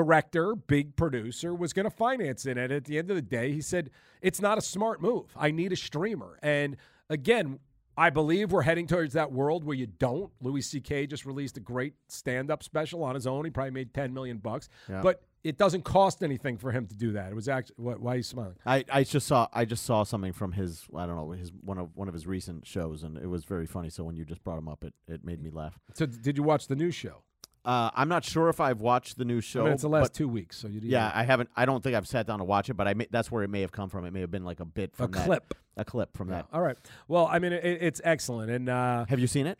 director, 0.00 0.54
big 0.54 0.94
producer, 0.94 1.54
was 1.54 1.72
going 1.72 1.84
to 1.84 1.90
finance 1.90 2.44
it, 2.44 2.58
and 2.58 2.70
at 2.70 2.84
the 2.84 2.98
end 2.98 3.08
of 3.10 3.16
the 3.16 3.22
day, 3.22 3.50
he 3.50 3.62
said 3.62 3.88
it's 4.20 4.42
not 4.42 4.58
a 4.58 4.60
smart 4.60 5.00
move. 5.00 5.32
I 5.34 5.50
need 5.50 5.72
a 5.72 5.76
streamer, 5.76 6.38
and 6.42 6.76
again, 7.08 7.60
I 7.96 8.10
believe 8.10 8.52
we're 8.52 8.60
heading 8.60 8.86
towards 8.86 9.14
that 9.14 9.32
world 9.32 9.64
where 9.64 9.74
you 9.74 9.86
don't. 9.86 10.30
Louis 10.42 10.60
C.K. 10.60 11.06
just 11.06 11.24
released 11.24 11.56
a 11.56 11.60
great 11.60 11.94
stand-up 12.08 12.62
special 12.62 13.02
on 13.02 13.14
his 13.14 13.26
own. 13.26 13.46
He 13.46 13.50
probably 13.50 13.70
made 13.70 13.94
ten 13.94 14.12
million 14.12 14.36
bucks, 14.36 14.68
Yeah. 14.86 15.00
but 15.00 15.22
it 15.42 15.56
doesn't 15.56 15.84
cost 15.84 16.22
anything 16.22 16.58
for 16.58 16.72
him 16.72 16.86
to 16.88 16.94
do 16.94 17.12
that. 17.12 17.30
It 17.32 17.34
was 17.34 17.48
actually 17.48 17.76
what, 17.78 17.98
why 17.98 18.12
are 18.12 18.16
you 18.18 18.22
smiling? 18.22 18.56
I, 18.66 18.84
I 18.92 19.02
just 19.04 19.26
saw 19.26 19.48
I 19.50 19.64
just 19.64 19.84
saw 19.86 20.02
something 20.02 20.34
from 20.34 20.52
his 20.52 20.84
I 20.94 21.06
don't 21.06 21.16
know 21.16 21.30
his 21.30 21.50
one 21.62 21.78
of 21.78 21.88
one 21.96 22.06
of 22.08 22.12
his 22.12 22.26
recent 22.26 22.66
shows 22.66 23.02
and 23.02 23.16
it 23.16 23.28
was 23.28 23.44
very 23.46 23.64
funny. 23.66 23.88
So 23.88 24.04
when 24.04 24.14
you 24.16 24.26
just 24.26 24.44
brought 24.44 24.58
him 24.58 24.68
up, 24.68 24.84
it, 24.84 24.92
it 25.08 25.24
made 25.24 25.42
me 25.42 25.48
laugh. 25.48 25.78
So 25.94 26.04
did 26.04 26.36
you 26.36 26.42
watch 26.42 26.66
the 26.66 26.76
new 26.76 26.90
show? 26.90 27.22
Uh, 27.66 27.90
I'm 27.96 28.08
not 28.08 28.24
sure 28.24 28.48
if 28.48 28.60
I've 28.60 28.80
watched 28.80 29.18
the 29.18 29.24
new 29.24 29.40
show. 29.40 29.62
I 29.62 29.64
mean, 29.64 29.72
it's 29.72 29.82
the 29.82 29.88
last 29.88 30.02
but- 30.04 30.14
two 30.14 30.28
weeks, 30.28 30.56
so 30.56 30.68
you 30.68 30.80
yeah, 30.84 31.10
I 31.12 31.24
haven't. 31.24 31.50
I 31.56 31.66
don't 31.66 31.82
think 31.82 31.96
I've 31.96 32.06
sat 32.06 32.24
down 32.24 32.38
to 32.38 32.44
watch 32.44 32.70
it, 32.70 32.74
but 32.74 32.86
I 32.86 32.94
may, 32.94 33.08
that's 33.10 33.30
where 33.32 33.42
it 33.42 33.50
may 33.50 33.62
have 33.62 33.72
come 33.72 33.88
from. 33.90 34.04
It 34.04 34.12
may 34.12 34.20
have 34.20 34.30
been 34.30 34.44
like 34.44 34.60
a 34.60 34.64
bit 34.64 34.92
a 34.94 34.96
from 34.96 35.10
that, 35.10 35.24
clip. 35.26 35.54
a 35.76 35.84
clip 35.84 36.16
from 36.16 36.28
Yeah. 36.28 36.36
that. 36.36 36.46
All 36.52 36.62
right. 36.62 36.76
Well, 37.08 37.26
I 37.26 37.40
mean, 37.40 37.52
it, 37.52 37.64
it's 37.64 38.00
excellent, 38.04 38.52
and 38.52 38.68
uh, 38.68 39.04
Have 39.08 39.18
you 39.18 39.26
seen 39.26 39.48
it? 39.48 39.58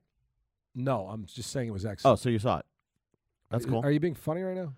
no, 0.74 1.08
I'm 1.08 1.24
just 1.24 1.50
saying 1.50 1.66
it 1.68 1.72
was 1.72 1.84
excellent. 1.84 2.12
Oh, 2.12 2.16
so 2.22 2.28
you 2.28 2.38
saw 2.38 2.58
it. 2.58 2.66
That's 3.50 3.66
cool. 3.66 3.80
Are 3.84 3.90
you 3.90 3.98
being 4.00 4.14
funny 4.14 4.42
right 4.42 4.56
now? 4.56 4.72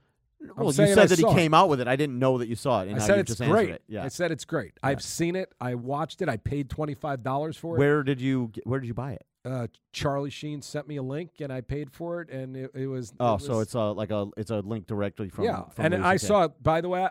well, 0.56 0.66
you 0.66 0.72
said 0.72 0.98
I 0.98 1.06
that 1.06 1.16
he 1.16 1.22
saw 1.22 1.32
it. 1.32 1.34
came 1.34 1.52
out 1.52 1.68
with 1.68 1.80
it. 1.80 1.88
I 1.88 1.96
didn't 1.96 2.18
know 2.18 2.38
that 2.38 2.48
you 2.48 2.54
saw 2.54 2.82
it. 2.82 2.88
And 2.88 2.96
I 2.96 3.06
said 3.06 3.18
it's 3.18 3.36
just 3.36 3.50
great. 3.50 3.70
It. 3.70 3.82
Yeah. 3.88 4.04
I 4.04 4.08
said 4.08 4.30
it's 4.30 4.44
great. 4.44 4.72
I've 4.82 5.02
seen 5.02 5.34
it. 5.36 5.52
I 5.60 5.74
watched 5.74 6.22
it. 6.22 6.28
I 6.28 6.36
paid 6.36 6.70
twenty 6.70 6.94
five 6.94 7.22
dollars 7.22 7.56
for 7.56 7.74
it. 7.74 7.78
Where 7.78 8.02
did 8.02 8.20
you 8.20 8.52
Where 8.64 8.78
did 8.80 8.86
you 8.86 8.94
buy 8.94 9.12
it? 9.12 9.26
Uh, 9.48 9.66
Charlie 9.92 10.30
Sheen 10.30 10.62
sent 10.62 10.86
me 10.86 10.96
a 10.96 11.02
link, 11.02 11.30
and 11.40 11.52
I 11.52 11.60
paid 11.60 11.90
for 11.90 12.20
it, 12.20 12.30
and 12.30 12.56
it, 12.56 12.70
it 12.74 12.86
was. 12.86 13.12
Oh, 13.18 13.34
it 13.34 13.42
so 13.42 13.60
it's 13.60 13.74
a 13.74 13.92
like 13.92 14.10
a 14.10 14.28
it's 14.36 14.50
a 14.50 14.60
link 14.60 14.86
directly 14.86 15.28
from 15.28 15.44
yeah. 15.44 15.64
From 15.70 15.86
and 15.86 16.04
I 16.04 16.16
saw 16.16 16.44
it. 16.44 16.62
By 16.62 16.80
the 16.80 16.88
way, 16.88 17.04
I, 17.04 17.10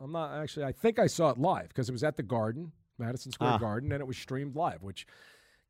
I'm 0.00 0.12
not 0.12 0.34
actually. 0.34 0.64
I 0.64 0.72
think 0.72 0.98
I 0.98 1.06
saw 1.06 1.30
it 1.30 1.38
live 1.38 1.68
because 1.68 1.88
it 1.88 1.92
was 1.92 2.04
at 2.04 2.16
the 2.16 2.22
Garden, 2.22 2.72
Madison 2.98 3.32
Square 3.32 3.52
Ah. 3.54 3.58
Garden, 3.58 3.92
and 3.92 4.00
it 4.00 4.06
was 4.06 4.16
streamed 4.16 4.54
live. 4.54 4.82
Which, 4.82 5.06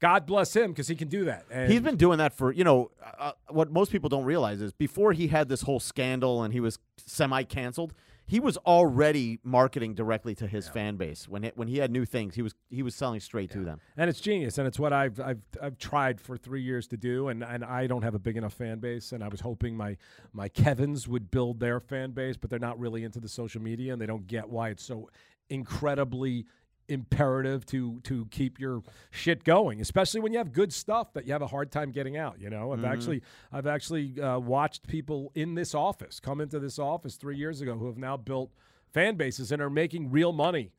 God 0.00 0.26
bless 0.26 0.54
him, 0.54 0.72
because 0.72 0.88
he 0.88 0.96
can 0.96 1.08
do 1.08 1.24
that. 1.26 1.46
And 1.50 1.70
He's 1.70 1.80
been 1.80 1.96
doing 1.96 2.18
that 2.18 2.32
for 2.32 2.52
you 2.52 2.64
know 2.64 2.90
uh, 3.18 3.32
what 3.48 3.70
most 3.70 3.92
people 3.92 4.08
don't 4.08 4.24
realize 4.24 4.60
is 4.60 4.72
before 4.72 5.12
he 5.12 5.28
had 5.28 5.48
this 5.48 5.62
whole 5.62 5.80
scandal 5.80 6.42
and 6.42 6.52
he 6.52 6.60
was 6.60 6.78
semi 6.98 7.42
canceled. 7.44 7.94
He 8.28 8.40
was 8.40 8.58
already 8.58 9.40
marketing 9.42 9.94
directly 9.94 10.34
to 10.34 10.46
his 10.46 10.68
fan 10.68 10.96
base 10.96 11.26
when 11.26 11.44
it, 11.44 11.56
when 11.56 11.66
he 11.66 11.78
had 11.78 11.90
new 11.90 12.04
things. 12.04 12.34
He 12.34 12.42
was 12.42 12.54
he 12.68 12.82
was 12.82 12.94
selling 12.94 13.20
straight 13.20 13.50
to 13.52 13.64
them. 13.64 13.80
and 13.96 14.10
it's 14.10 14.20
genius, 14.20 14.58
and 14.58 14.68
it's 14.68 14.78
what 14.78 14.92
I've 14.92 15.18
I've 15.18 15.40
I've 15.62 15.78
tried 15.78 16.20
for 16.20 16.36
three 16.36 16.62
years 16.62 16.86
to 16.88 16.98
do, 16.98 17.28
and, 17.28 17.42
and 17.42 17.64
I 17.64 17.86
don't 17.86 18.02
have 18.02 18.14
a 18.14 18.18
big 18.18 18.36
enough 18.36 18.52
fan 18.52 18.80
base, 18.80 19.12
and 19.12 19.24
I 19.24 19.28
was 19.28 19.40
hoping 19.40 19.76
my 19.76 19.96
my 20.34 20.48
Kevins 20.48 21.08
would 21.08 21.30
build 21.30 21.58
their 21.58 21.80
fan 21.80 22.10
base, 22.10 22.36
but 22.36 22.50
they're 22.50 22.58
not 22.58 22.78
really 22.78 23.02
into 23.02 23.18
the 23.18 23.28
social 23.30 23.62
media, 23.62 23.94
and 23.94 24.00
they 24.00 24.06
don't 24.06 24.26
get 24.26 24.50
why 24.50 24.68
it's 24.68 24.84
so 24.84 25.08
incredibly 25.48 26.44
imperative 26.88 27.64
to 27.66 28.00
to 28.04 28.26
keep 28.30 28.58
your 28.58 28.82
shit 29.10 29.44
going, 29.44 29.80
especially 29.80 30.20
when 30.20 30.32
you 30.32 30.38
have 30.38 30.52
good 30.52 30.72
stuff 30.72 31.12
that 31.12 31.26
you 31.26 31.32
have 31.32 31.42
a 31.42 31.46
hard 31.46 31.70
time 31.70 31.90
getting 31.90 32.16
out. 32.16 32.40
You 32.40 32.50
know, 32.50 32.72
I've 32.72 32.84
actually 32.84 33.22
I've 33.52 33.66
actually 33.66 34.20
uh, 34.20 34.38
watched 34.38 34.86
people 34.86 35.30
in 35.34 35.54
this 35.54 35.74
office 35.74 36.20
come 36.20 36.40
into 36.40 36.58
this 36.58 36.78
office 36.78 37.16
three 37.16 37.36
years 37.36 37.60
ago 37.60 37.76
who 37.76 37.86
have 37.86 37.98
now 37.98 38.16
built 38.16 38.50
fan 38.92 39.16
bases 39.16 39.52
and 39.52 39.60
are 39.60 39.70
making 39.70 40.10
real 40.10 40.32
money 40.32 40.72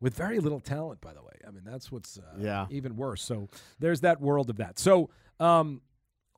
with 0.00 0.14
very 0.14 0.38
little 0.38 0.60
talent, 0.60 1.00
by 1.00 1.12
the 1.12 1.20
way. 1.22 1.32
I 1.46 1.50
mean, 1.50 1.64
that's 1.64 1.90
what's 1.90 2.18
uh, 2.18 2.22
Yeah. 2.38 2.66
even 2.70 2.94
worse. 2.96 3.22
So 3.22 3.48
there's 3.80 4.00
that 4.02 4.20
world 4.20 4.48
of 4.48 4.56
that. 4.58 4.78
So 4.78 5.10
um, 5.40 5.80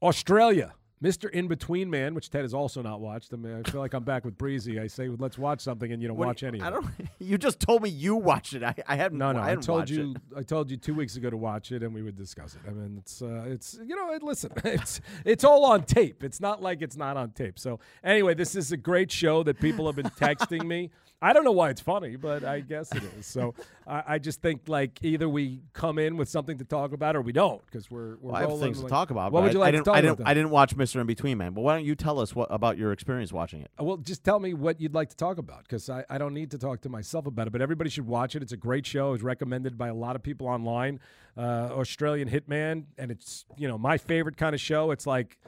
Australia, 0.03 0.73
Mr. 1.03 1.31
In 1.31 1.49
Between 1.49 1.89
Man, 1.89 2.15
which 2.15 2.29
Ted 2.29 2.43
has 2.43 2.53
also 2.53 2.83
not 2.83 3.01
watched. 3.01 3.33
I 3.33 3.37
mean, 3.37 3.63
I 3.65 3.71
feel 3.71 3.81
like 3.81 3.95
I'm 3.95 4.05
back 4.05 4.25
with 4.25 4.37
Breezy. 4.37 4.79
I 4.79 4.87
say, 4.87 5.09
let's 5.09 5.39
watch 5.39 5.63
something, 5.63 5.91
and 5.91 6.03
you 6.03 6.09
don't 6.09 6.17
What 6.19 6.25
do 6.25 6.29
watch 6.29 6.43
you- 6.43 6.49
any 6.49 6.61
I 6.61 6.69
don't. 6.71 6.87
You 7.19 7.39
just 7.39 7.61
told 7.61 7.83
me 7.83 7.89
you 7.91 8.17
watched 8.17 8.55
it. 8.55 8.63
I, 8.63 8.75
I 8.87 8.97
haven't. 8.97 9.19
No, 9.19 9.33
no. 9.33 9.41
I, 9.41 9.53
I, 9.53 9.55
told 9.57 9.89
you. 9.89 10.13
It. 10.13 10.39
I 10.39 10.43
told 10.43 10.71
you 10.71 10.77
two 10.77 10.95
weeks 10.95 11.17
ago 11.17 11.31
to 11.31 11.37
watch 11.37 11.71
it, 11.73 11.83
and 11.83 11.95
we 11.95 12.03
would 12.03 12.17
discuss 12.17 12.55
it. 12.55 12.61
I 12.67 12.73
mean, 12.73 12.97
it's 12.99 13.23
uh, 13.23 13.45
it's 13.47 13.79
you 13.87 13.95
know, 13.97 14.19
listen, 14.23 14.51
it's 14.65 15.01
it's 15.25 15.45
all 15.45 15.65
on 15.65 15.85
tape. 15.85 16.23
It's 16.25 16.41
not 16.41 16.63
like 16.63 16.83
it's 16.83 16.97
not 16.97 17.17
on 17.17 17.31
tape. 17.31 17.59
So 17.59 17.79
anyway, 18.05 18.35
this 18.35 18.55
is 18.57 18.73
a 18.73 18.77
great 18.77 19.11
show 19.11 19.43
that 19.45 19.61
people 19.61 19.87
have 19.87 19.97
been 19.97 20.11
texting 20.11 20.65
me. 20.67 20.91
I 21.23 21.35
don't 21.35 21.45
know 21.45 21.53
why 21.53 21.69
it's 21.69 21.83
funny, 21.83 22.17
but 22.17 22.45
I 22.45 22.61
guess 22.61 22.91
it 22.95 23.03
is. 23.19 23.27
So 23.27 23.55
I, 23.87 24.03
I 24.09 24.19
just 24.19 24.41
think 24.41 24.63
like 24.69 24.99
either 25.03 25.29
we 25.29 25.61
come 25.75 25.99
in 25.99 26.17
with 26.17 26.29
something 26.31 26.57
to 26.59 26.65
talk 26.65 26.93
about 26.93 27.15
or 27.15 27.21
we 27.21 27.33
don't 27.33 27.65
because 27.67 27.91
we're 27.91 28.17
we're 28.17 28.33
Well, 28.33 28.35
I 28.37 28.41
have 28.41 28.59
things 28.59 28.81
to 28.81 28.89
talk 28.89 29.11
about. 29.11 29.31
What 29.31 29.43
would 29.43 29.53
you 29.53 29.59
like 29.59 29.69
I 29.69 29.71
to 29.73 29.77
didn't, 29.79 29.85
talk 29.87 29.97
I 29.97 29.99
about? 29.99 30.07
didn't. 30.09 30.19
then? 30.19 30.27
I 30.27 30.35
didn't 30.35 30.51
watch 30.51 30.77
Mr. 30.77 31.01
In 31.01 31.07
Between 31.07 31.37
Man. 31.37 31.53
But 31.53 31.61
why 31.61 31.75
don't 31.75 31.85
you 31.85 31.95
tell 31.95 32.19
us 32.21 32.35
what 32.35 32.49
about 32.51 32.79
your 32.79 32.93
experience 32.93 33.33
watching 33.33 33.61
it? 33.61 33.71
Well, 33.79 33.99
just 33.99 34.25
tell 34.25 34.41
me 34.41 34.55
what 34.55 34.81
you'd 34.81 34.95
like 34.95 35.11
to 35.11 35.17
talk 35.17 35.37
about 35.39 35.65
because 35.65 35.91
I, 35.91 36.05
I 36.09 36.17
don't 36.17 36.33
need 36.33 36.51
to 36.53 36.59
talk 36.59 36.81
to 36.83 36.89
myself 36.89 37.27
about 37.27 37.47
it, 37.47 37.51
but 37.51 37.61
everybody 37.61 37.91
should 37.91 38.07
watch 38.07 38.35
it. 38.35 38.43
It's 38.43 38.53
a 38.53 38.57
great 38.57 38.87
show. 38.87 39.13
It's 39.13 39.23
recommended 39.23 39.77
by 39.77 39.89
a 39.89 39.95
lot 39.95 40.17
of 40.17 40.23
people 40.23 40.47
online. 40.47 41.01
Uh, 41.37 41.69
Australian 41.73 42.29
Hitman, 42.31 42.85
and 42.99 43.11
it's 43.11 43.45
you 43.57 43.69
know 43.69 43.77
my 43.79 43.99
favorite 43.99 44.37
kind 44.37 44.55
of 44.55 44.61
show. 44.61 44.91
It's 44.91 45.07
like 45.07 45.39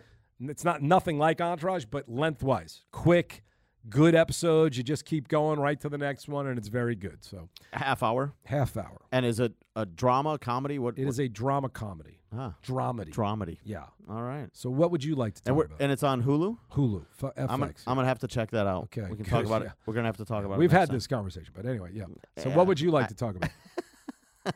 it's 0.40 0.64
not 0.64 0.82
nothing 0.82 1.18
like 1.18 1.40
Entourage, 1.40 1.87
but 1.87 2.08
lengthwise, 2.08 2.82
quick, 2.92 3.42
good 3.88 4.14
episodes. 4.14 4.77
You 4.77 4.83
just 4.83 5.05
keep 5.05 5.29
going 5.29 5.59
right 5.61 5.79
to 5.81 5.88
the 5.88 5.99
next 5.99 6.29
one, 6.29 6.47
and 6.47 6.59
it's 6.59 6.68
very 6.68 6.95
good. 6.95 7.25
So 7.25 7.49
half 7.73 8.03
hour. 8.03 8.33
half 8.45 8.77
hour. 8.77 9.01
And 9.11 9.25
is 9.27 9.40
it 9.40 9.53
a 9.77 9.87
drama, 9.87 10.38
comedy? 10.38 10.79
What? 10.79 10.99
It 10.99 11.07
is 11.09 11.18
a 11.18 11.29
drama 11.29 11.68
comedy, 11.68 12.21
ah, 12.37 12.55
dramedy. 12.64 13.11
dramedy. 13.11 13.59
yeah. 13.64 13.85
All 14.09 14.23
right. 14.23 14.49
So 14.53 14.71
what 14.71 14.90
would 14.90 15.03
you 15.05 15.14
like 15.14 15.35
to 15.35 15.42
talk 15.42 15.57
we're, 15.57 15.64
about? 15.64 15.81
and 15.81 15.90
it's 15.92 16.03
on 16.03 16.23
Hulu. 16.23 16.57
Hulu, 16.73 17.05
f- 17.23 17.35
FX. 17.35 17.47
I'm 17.51 17.61
gonna, 17.61 17.75
I'm 17.87 17.97
gonna 17.97 18.09
have 18.09 18.18
to 18.21 18.29
check 18.29 18.51
that 18.51 18.66
out. 18.66 18.85
Okay, 18.85 19.07
We 19.11 19.16
can 19.16 19.25
talk 19.25 19.45
about 19.47 19.62
yeah. 19.62 19.68
it. 19.68 19.73
We're 19.87 19.95
gonna 19.95 20.09
have 20.09 20.16
to 20.18 20.25
talk 20.25 20.45
about 20.45 20.55
it. 20.55 20.59
We've 20.59 20.71
it. 20.71 20.75
next 20.75 20.81
had 20.81 20.88
time. 20.88 20.97
this 20.97 21.07
conversation, 21.07 21.53
but 21.55 21.66
anyway, 21.66 21.90
yeah. 21.95 22.05
So 22.38 22.49
Yeah, 22.51 22.57
what 22.57 22.66
would 22.66 22.81
you 22.81 22.90
like 22.90 23.07
I- 23.07 23.09
to 23.09 23.14
talk 23.14 23.37
about? 23.37 23.51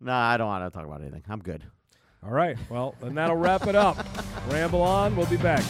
Nah, 0.00 0.28
I 0.32 0.36
don't 0.36 0.48
want 0.48 0.70
to 0.70 0.76
talk 0.76 0.86
about 0.86 1.00
anything. 1.00 1.22
I'm 1.30 1.40
good. 1.40 1.64
All 2.22 2.30
right. 2.30 2.58
Well, 2.68 2.94
then 3.00 3.14
that'll 3.14 3.36
wrap 3.36 3.66
it 3.66 3.74
up. 3.74 3.96
Ramble 4.50 4.82
on. 4.82 5.16
We'll 5.16 5.24
be 5.26 5.38
back. 5.38 5.64